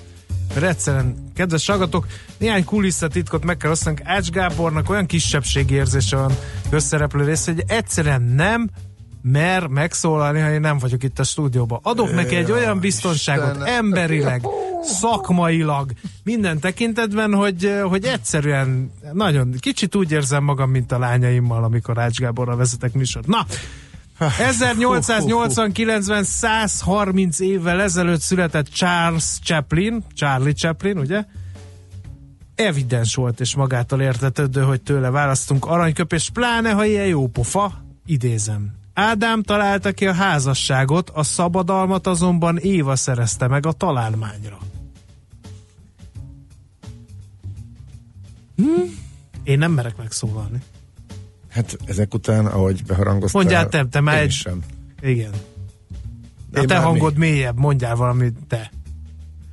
Mert 0.54 0.66
egyszerűen, 0.66 1.16
kedves 1.36 1.68
hallgatók, 1.68 2.06
néhány 2.38 2.66
kulisszatitkot 2.66 3.46
meg 3.46 3.58
kell 3.58 3.72
osztanunk. 3.72 4.02
Ács 4.04 4.30
Gábornak 4.30 4.90
olyan 4.90 5.06
kisebbségi 5.06 5.74
érzése 5.74 6.16
van 6.16 6.32
összereplő 6.70 7.26
rész, 7.26 7.46
hogy 7.46 7.64
egyszerűen 7.68 8.22
nem 8.22 8.70
mer 9.22 9.68
megszólalni, 9.68 10.40
ha 10.40 10.52
én 10.52 10.60
nem 10.60 10.78
vagyok 10.78 11.04
itt 11.04 11.20
a 11.20 11.24
stúdióban. 11.24 11.80
Adok 11.84 12.14
neki 12.14 12.36
egy 12.36 12.52
olyan 12.52 12.80
biztonságot, 12.80 13.56
Istenem. 13.56 13.76
emberileg, 13.76 14.42
szakmailag, 14.86 15.92
minden 16.24 16.60
tekintetben, 16.60 17.34
hogy, 17.34 17.80
hogy 17.84 18.06
egyszerűen 18.06 18.92
nagyon 19.14 19.56
kicsit 19.60 19.96
úgy 19.96 20.12
érzem 20.12 20.44
magam, 20.44 20.70
mint 20.70 20.92
a 20.92 21.00
lányaimmal, 21.00 21.64
amikor 21.64 22.00
Ács 22.00 22.20
Gáborra 22.20 22.56
vezetek 22.56 22.94
műsort. 22.94 23.28
Na, 23.28 23.46
1889-ben 24.20 26.24
130 26.24 27.40
évvel 27.40 27.82
ezelőtt 27.82 28.22
született 28.22 28.70
Charles 28.70 29.40
Chaplin, 29.44 30.04
Charlie 30.14 30.54
Chaplin, 30.54 30.98
ugye? 30.98 31.24
Evidens 32.56 33.16
volt 33.16 33.40
és 33.40 33.56
magától 33.56 34.02
értetődő, 34.02 34.62
hogy 34.62 34.82
tőle 34.82 35.10
választunk 35.10 35.66
aranyköpés, 35.66 36.30
pláne 36.34 36.72
ha 36.72 36.86
ilyen 36.86 37.08
jó 37.08 37.28
pofa, 37.28 37.84
idézem. 38.06 38.72
Ádám 38.94 39.42
találta 39.42 39.92
ki 39.92 40.08
a 40.08 40.14
házasságot, 40.14 41.10
a 41.10 41.24
szabadalmat 41.24 42.08
azonban 42.08 42.58
Éva 42.58 42.96
szerezte 42.96 43.48
meg 43.48 43.66
a 43.66 43.72
találmányra. 43.72 44.58
Hm? 48.56 48.64
Én 49.44 49.58
nem 49.58 49.72
merek 49.72 49.98
megszólalni. 49.98 50.62
Hát 51.50 51.78
ezek 51.86 52.14
után, 52.14 52.46
ahogy 52.46 52.84
beharangoztál... 52.88 53.42
Mondjál 53.42 53.70
te, 53.70 53.86
te 53.86 54.00
már 54.00 54.16
én 54.16 54.22
egy- 54.22 54.32
sem. 54.32 54.60
Igen. 55.02 55.32
A 56.54 56.60
Én 56.60 56.68
te 56.68 56.78
hangod 56.78 57.18
mélyebb, 57.18 57.58
mondjál 57.60 57.96
valamit 57.96 58.36
te. 58.48 58.72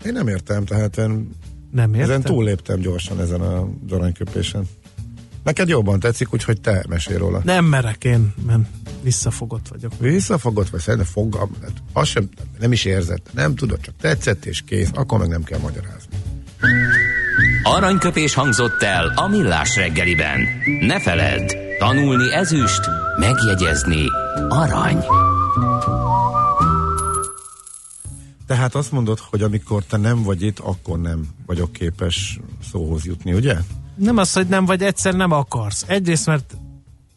Én 0.04 0.12
nem 0.12 0.28
értem, 0.28 0.64
tehát 0.64 0.96
én 0.96 1.30
Nem 1.70 1.94
értem? 1.94 2.10
ezen 2.10 2.22
túlléptem 2.22 2.80
gyorsan 2.80 3.20
ezen 3.20 3.40
a 3.40 3.68
aranyköpésen. 3.90 4.64
Neked 5.44 5.68
jobban 5.68 6.00
tetszik, 6.00 6.32
úgyhogy 6.32 6.60
te 6.60 6.84
mesél 6.88 7.18
róla. 7.18 7.40
Nem 7.44 7.64
merek 7.64 8.04
én, 8.04 8.34
mert 8.46 8.60
visszafogott 9.02 9.68
vagyok. 9.68 9.92
Visszafogott, 9.98 10.68
vagy 10.68 10.80
szerintem 10.80 11.08
fogam, 11.12 11.50
hát 11.62 11.72
azt 11.92 12.10
sem, 12.10 12.28
nem 12.58 12.72
is 12.72 12.84
érzed, 12.84 13.20
nem 13.32 13.54
tudod, 13.54 13.80
csak 13.80 13.94
tetszett 14.00 14.44
és 14.44 14.62
kész, 14.62 14.90
akkor 14.94 15.18
meg 15.18 15.28
nem 15.28 15.42
kell 15.42 15.58
magyarázni. 15.58 16.16
Aranyköpés 17.62 18.34
hangzott 18.34 18.82
el 18.82 19.12
a 19.16 19.28
millás 19.28 19.76
reggeliben. 19.76 20.46
Ne 20.80 21.00
feledd, 21.00 21.54
tanulni 21.78 22.32
ezüst, 22.32 22.80
megjegyezni 23.18 24.06
arany. 24.48 25.04
Tehát 28.46 28.74
azt 28.74 28.92
mondod, 28.92 29.18
hogy 29.30 29.42
amikor 29.42 29.84
te 29.84 29.96
nem 29.96 30.22
vagy 30.22 30.42
itt, 30.42 30.58
akkor 30.58 30.98
nem 31.00 31.28
vagyok 31.46 31.72
képes 31.72 32.38
szóhoz 32.70 33.04
jutni, 33.04 33.32
ugye? 33.32 33.56
Nem 33.94 34.16
az, 34.16 34.32
hogy 34.32 34.46
nem 34.46 34.64
vagy, 34.64 34.82
egyszer 34.82 35.14
nem 35.14 35.30
akarsz. 35.30 35.84
Egyrészt, 35.86 36.26
mert 36.26 36.56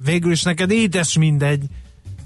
végül 0.06 0.32
is 0.32 0.44
neked 0.44 0.72
édes 0.72 1.18
mindegy, 1.18 1.66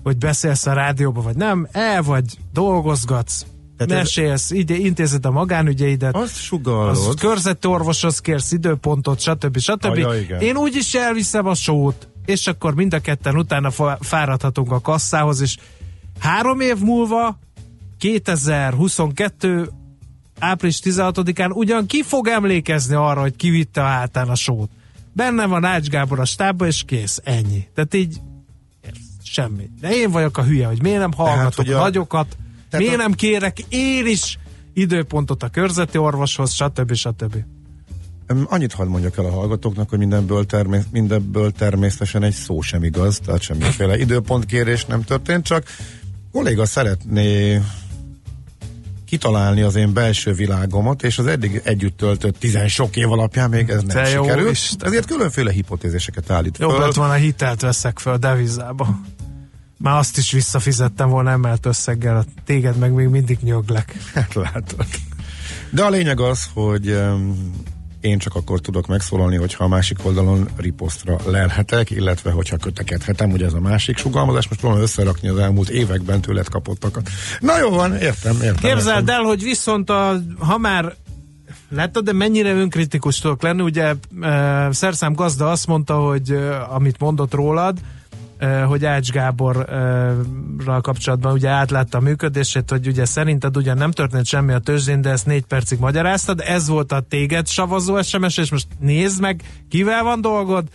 hogy 0.04 0.18
beszélsz 0.18 0.66
a 0.66 0.74
rádióba, 0.74 1.22
vagy 1.22 1.36
nem, 1.36 1.68
el 1.72 2.02
vagy, 2.02 2.38
dolgozgatsz, 2.54 3.46
Tehát 3.88 3.92
ez- 3.94 3.98
mesélsz, 4.16 4.52
ide 4.52 4.76
intézed 4.76 5.26
a 5.26 5.32
magánügyeidet, 5.32 6.16
Azt 6.16 6.36
sugalod. 6.42 6.90
az 6.90 7.14
körzeti 7.20 7.68
orvoshoz 7.68 8.20
kérsz 8.20 8.52
időpontot, 8.52 9.20
stb. 9.20 9.58
stb. 9.60 9.86
Ah, 9.86 9.98
ja, 9.98 10.14
igen. 10.20 10.40
Én 10.42 10.58
úgyis 10.58 10.94
elviszem 10.94 11.46
a 11.48 11.54
sót, 11.56 12.08
és 12.26 12.48
akkor 12.48 12.74
mind 12.76 12.94
a 12.94 13.00
ketten 13.00 13.38
utána 13.38 13.72
fáradhatunk 14.00 14.72
a 14.72 14.80
kasszához, 14.80 15.42
és 15.42 15.58
három 16.20 16.60
év 16.60 16.78
múlva, 16.80 17.38
2022 17.98 19.70
április 20.40 20.80
16-án 20.84 21.52
ugyan 21.54 21.86
ki 21.86 22.04
fog 22.04 22.28
emlékezni 22.28 22.96
arra, 22.96 23.22
hogy 23.22 23.36
kivitte 23.36 23.82
a 23.82 23.86
hátán 23.86 24.30
a 24.30 24.36
sót. 24.36 24.70
Benne 25.14 25.46
van 25.46 25.64
Ács 25.66 25.88
Gábor 25.88 26.20
a 26.20 26.26
stábba, 26.26 26.68
és 26.68 26.84
kész, 26.86 27.22
ennyi. 27.24 27.68
Tehát 27.74 27.94
így 27.94 28.18
semmi. 29.24 29.70
De 29.82 29.90
én 29.96 30.12
vagyok 30.12 30.38
a 30.38 30.44
hülye, 30.44 30.68
hogy 30.68 30.82
miért 30.82 31.00
nem 31.00 31.12
hallgatok 31.14 31.54
hogy 31.66 31.72
a- 31.74 31.80
nagyokat, 31.80 32.38
Tehát 32.70 32.86
miért 32.86 33.00
a- 33.00 33.04
nem 33.04 33.14
kérek 33.14 33.60
én 33.70 34.08
is 34.08 34.40
időpontot 34.74 35.44
a 35.44 35.50
körzeti 35.50 35.98
orvoshoz, 35.98 36.54
stb. 36.54 36.94
stb. 36.94 37.36
Annyit 38.46 38.74
hadd 38.74 38.88
mondjak 38.88 39.18
el 39.18 39.26
a 39.26 39.30
hallgatóknak, 39.32 39.90
hogy 39.90 39.98
mindenből, 40.00 40.46
termé- 40.46 40.92
mindenből 40.92 41.52
természetesen 41.52 42.24
egy 42.24 42.34
szó 42.34 42.62
sem 42.62 42.84
igaz, 42.84 43.20
tehát 43.26 43.42
semmiféle 43.42 43.98
időpontkérés 43.98 44.86
nem 44.86 45.04
történt, 45.04 45.46
csak 45.46 45.64
kolléga 46.32 46.66
szeretné 46.66 47.62
kitalálni 49.06 49.62
az 49.62 49.76
én 49.76 49.94
belső 49.94 50.34
világomat, 50.34 51.04
és 51.04 51.18
az 51.18 51.28
eddig 51.28 51.62
együtt 51.64 51.98
töltött 51.98 52.40
tizen 52.40 52.68
sok 52.68 52.96
év 52.96 53.12
alapján 53.12 53.50
még 53.50 53.70
ez 53.70 53.84
nem 53.84 54.04
Te 54.04 54.06
sikerült. 54.10 54.58
Ezért 54.80 55.06
különféle 55.06 55.52
hipotézéseket 55.52 56.30
állít 56.30 56.58
Jobb 56.58 56.72
föl. 56.72 56.80
lett 56.80 56.94
volna 56.94 57.14
hitelt 57.14 57.62
veszek 57.62 58.00
föl 58.00 58.18
devizába. 58.18 59.00
Már 59.82 59.98
azt 59.98 60.18
is 60.18 60.32
visszafizettem 60.32 61.10
volna 61.10 61.30
emelt 61.30 61.66
összeggel, 61.66 62.18
a 62.18 62.24
téged 62.46 62.78
meg 62.78 62.94
még 62.94 63.08
mindig 63.08 63.38
nyöglek. 63.42 63.96
Hát 64.14 64.34
látod. 64.34 64.86
De 65.70 65.84
a 65.84 65.90
lényeg 65.90 66.20
az, 66.20 66.50
hogy 66.54 66.90
um, 66.90 67.54
Én 68.02 68.18
csak 68.18 68.36
akkor 68.36 68.60
tudok 68.60 68.88
megszólalni, 68.88 69.36
hogyha 69.36 69.64
a 69.64 69.68
másik 69.68 70.06
oldalon 70.06 70.50
riposztra 70.56 71.18
lelhetek, 71.26 71.90
illetve 71.90 72.32
hogyha 72.32 72.58
kötekedhetem, 72.58 73.32
ugye 73.32 73.46
ez 73.46 73.54
a 73.54 73.60
másik 73.60 73.98
sugalmazás, 73.98 74.48
most 74.48 74.60
próbálom 74.60 74.84
összerakni 74.84 75.28
az 75.28 75.38
elmúlt 75.38 75.70
években 75.70 76.22
tőled 76.22 76.50
kapottakat. 76.50 77.10
Na 77.40 77.60
jó 77.60 77.70
van, 77.70 77.96
értem, 77.96 78.36
értem. 78.42 78.72
Képzeld 78.72 79.00
értem. 79.00 79.16
el, 79.16 79.22
hogy 79.22 79.44
viszont 79.44 79.90
a, 79.90 80.22
ha 80.40 80.58
már 80.58 80.96
Látod, 81.70 82.04
de 82.04 82.14
mennyire 82.14 82.54
önkritikus 82.54 83.20
tudok 83.20 83.42
lenni? 83.42 83.62
Ugye 83.62 83.94
e, 84.22 84.72
Szerszám 84.72 85.14
gazda 85.14 85.52
azt 85.52 85.68
mondta, 85.68 85.96
hogy 86.00 86.32
e, 86.32 86.64
amit 86.64 87.00
mondott 87.00 87.34
rólad, 87.34 87.80
hogy 88.68 88.86
Ács 88.86 89.12
Gáborral 89.12 90.82
kapcsolatban 90.82 91.34
ugye 91.34 91.50
átlátta 91.50 91.98
a 91.98 92.02
működését, 92.02 92.70
hogy 92.70 92.88
ugye 92.88 93.06
szerinted 93.06 93.58
ugyan 93.58 93.78
nem 93.78 93.92
történt 93.92 94.26
semmi 94.26 94.54
a 94.54 94.60
tőzsdén, 94.60 95.02
de 95.02 95.10
ezt 95.10 95.26
négy 95.26 95.46
percig 95.46 95.80
magyaráztad, 95.80 96.42
ez 96.46 96.68
volt 96.68 96.92
a 96.92 97.00
téged 97.00 97.48
savazó 97.48 98.02
SMS, 98.02 98.38
és 98.38 98.52
most 98.52 98.68
nézd 98.80 99.22
meg, 99.22 99.44
kivel 99.70 100.04
van 100.04 100.22
dolgod, 100.22 100.68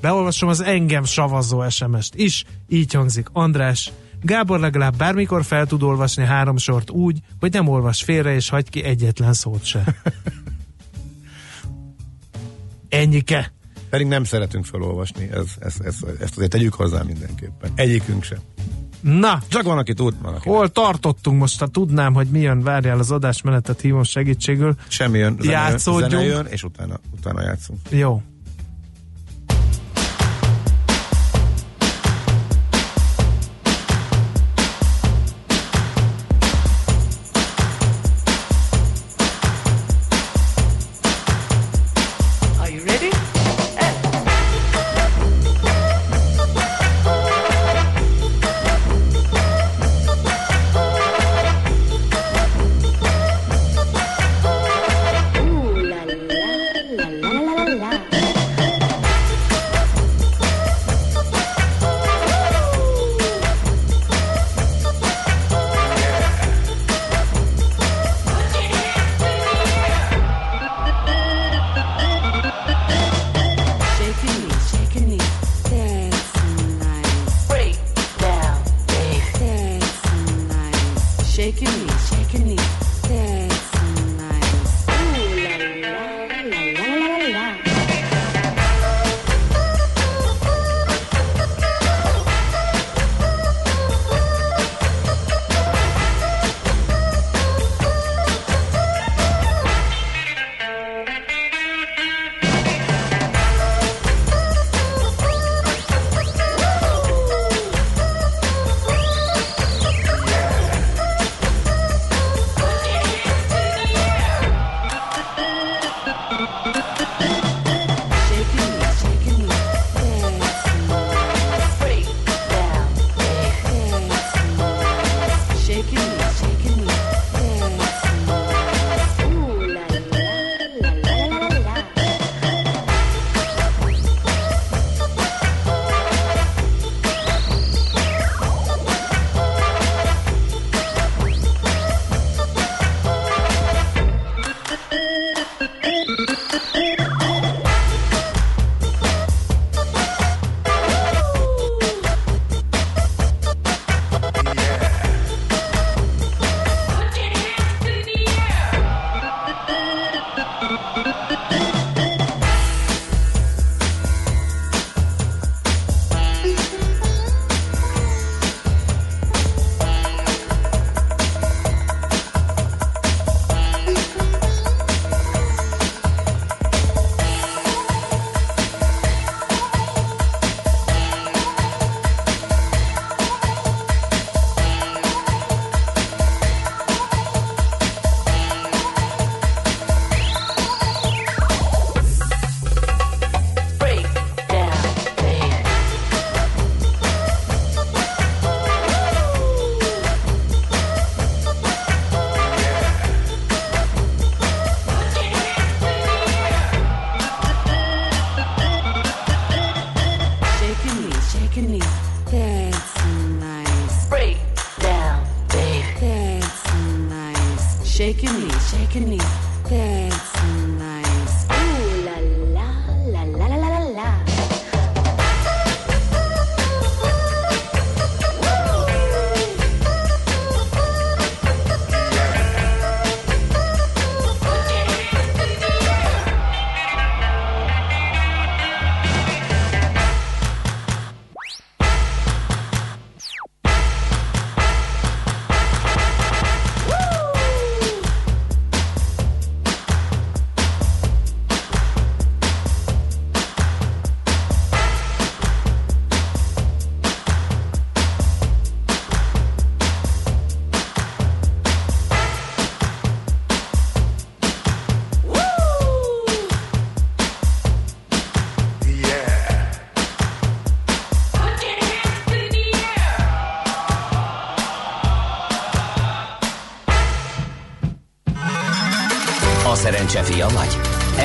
beolvasom 0.00 0.48
az 0.48 0.60
engem 0.60 1.04
savazó 1.04 1.68
SMS-t 1.68 2.14
is, 2.14 2.44
így 2.68 2.92
hangzik, 2.92 3.28
András, 3.32 3.92
Gábor 4.22 4.60
legalább 4.60 4.96
bármikor 4.96 5.44
fel 5.44 5.66
tud 5.66 5.82
olvasni 5.82 6.24
három 6.24 6.56
sort 6.56 6.90
úgy, 6.90 7.18
hogy 7.40 7.52
nem 7.52 7.68
olvas 7.68 8.02
félre 8.02 8.34
és 8.34 8.48
hagy 8.48 8.70
ki 8.70 8.82
egyetlen 8.82 9.32
szót 9.32 9.64
se. 9.64 9.84
Ennyike. 12.88 13.52
Pedig 13.92 14.06
nem 14.06 14.24
szeretünk 14.24 14.64
felolvasni, 14.64 15.28
ez, 15.32 15.46
ez, 15.58 15.74
ez, 15.84 15.96
ezt 16.20 16.36
azért 16.36 16.50
tegyük 16.50 16.74
hozzá 16.74 17.02
mindenképpen. 17.02 17.70
Egyikünk 17.74 18.22
sem. 18.22 18.38
Na, 19.00 19.42
Csak 19.48 19.62
van, 19.62 19.78
aki 19.78 19.94
tud, 19.94 20.14
van, 20.22 20.34
aki 20.34 20.48
hol 20.48 20.68
tartottunk 20.68 21.38
most, 21.38 21.58
ha 21.58 21.66
tudnám, 21.66 22.14
hogy 22.14 22.26
mi 22.26 22.40
jön, 22.40 22.62
várjál 22.62 22.98
az 22.98 23.10
adásmenetet, 23.10 23.80
hívom 23.80 24.02
segítségül. 24.02 24.74
Semmi 24.88 25.18
jön, 25.18 25.36
Játszódjunk. 25.40 26.24
jön, 26.24 26.46
és 26.46 26.62
utána, 26.62 27.00
utána 27.18 27.42
játszunk. 27.42 27.78
Jó. 27.88 28.22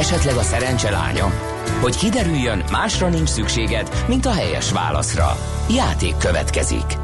Esetleg 0.07 0.35
a 0.35 0.41
szerencse? 0.41 1.21
Hogy 1.81 1.95
kiderüljön, 1.95 2.63
másra 2.71 3.09
nincs 3.09 3.29
szükséged, 3.29 4.05
mint 4.07 4.25
a 4.25 4.31
helyes 4.31 4.71
válaszra. 4.71 5.25
Játék 5.69 6.17
következik. 6.17 6.97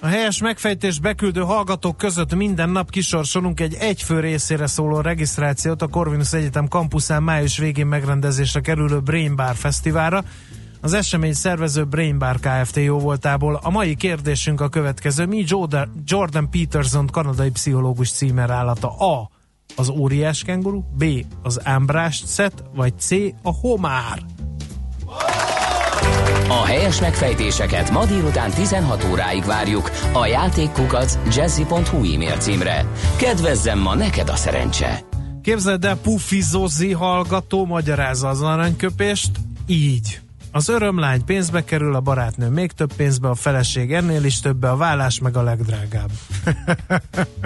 A 0.00 0.06
helyes 0.06 0.40
megfejtés 0.40 0.98
beküldő 0.98 1.40
hallgatók 1.40 1.96
között 1.96 2.34
minden 2.34 2.70
nap 2.70 2.90
kisorsolunk 2.90 3.60
egy 3.60 3.74
egyfő 3.74 4.20
részére 4.20 4.66
szóló 4.66 5.00
regisztrációt 5.00 5.82
a 5.82 5.86
Corvinus 5.86 6.32
Egyetem 6.32 6.68
kampuszán 6.68 7.22
május 7.22 7.58
végén 7.58 7.86
megrendezésre 7.86 8.60
kerülő 8.60 9.00
Brain 9.00 9.36
Bar 9.36 9.54
Fesztiválra. 9.54 10.24
Az 10.80 10.92
esemény 10.92 11.34
szervező 11.34 11.84
Brain 11.84 12.18
Bar 12.18 12.38
Kft. 12.40 12.76
jó 12.76 12.98
voltából. 12.98 13.60
A 13.62 13.70
mai 13.70 13.94
kérdésünk 13.94 14.60
a 14.60 14.68
következő. 14.68 15.26
Mi 15.26 15.44
Jordan 16.04 16.50
Peterson 16.50 17.06
kanadai 17.06 17.50
pszichológus 17.50 18.10
címer 18.10 18.50
állata? 18.50 18.96
A. 18.96 19.33
Az 19.76 19.88
óriás 19.88 20.42
kenguru, 20.42 20.82
B. 20.96 21.04
Az 21.42 21.60
ámbrást 21.64 22.26
szet, 22.26 22.64
vagy 22.74 22.92
C. 22.98 23.10
A 23.42 23.52
homár. 23.52 24.22
A 26.48 26.64
helyes 26.64 27.00
megfejtéseket 27.00 27.90
ma 27.90 28.04
délután 28.04 28.50
16 28.50 29.06
óráig 29.10 29.44
várjuk 29.44 29.90
a 30.12 30.26
játékkukac 30.26 31.18
jazzy.hu 31.36 31.96
e-mail 31.96 32.36
címre. 32.36 32.86
Kedvezzem 33.16 33.78
ma 33.78 33.94
neked 33.94 34.28
a 34.28 34.36
szerencse! 34.36 35.00
Képzeld 35.42 35.84
el, 35.84 35.96
Puffi 35.96 36.40
Zozzi 36.40 36.92
hallgató 36.92 37.66
magyarázza 37.66 38.28
az 38.28 38.42
aranyköpést 38.42 39.30
így. 39.66 40.23
Az 40.54 40.68
örömlány 40.68 41.24
pénzbe 41.24 41.64
kerül, 41.64 41.94
a 41.94 42.00
barátnő 42.00 42.48
még 42.48 42.72
több 42.72 42.92
pénzbe, 42.92 43.28
a 43.28 43.34
feleség 43.34 43.92
ennél 43.92 44.24
is 44.24 44.40
többe, 44.40 44.70
a 44.70 44.76
vállás 44.76 45.18
meg 45.18 45.36
a 45.36 45.42
legdrágább. 45.42 46.10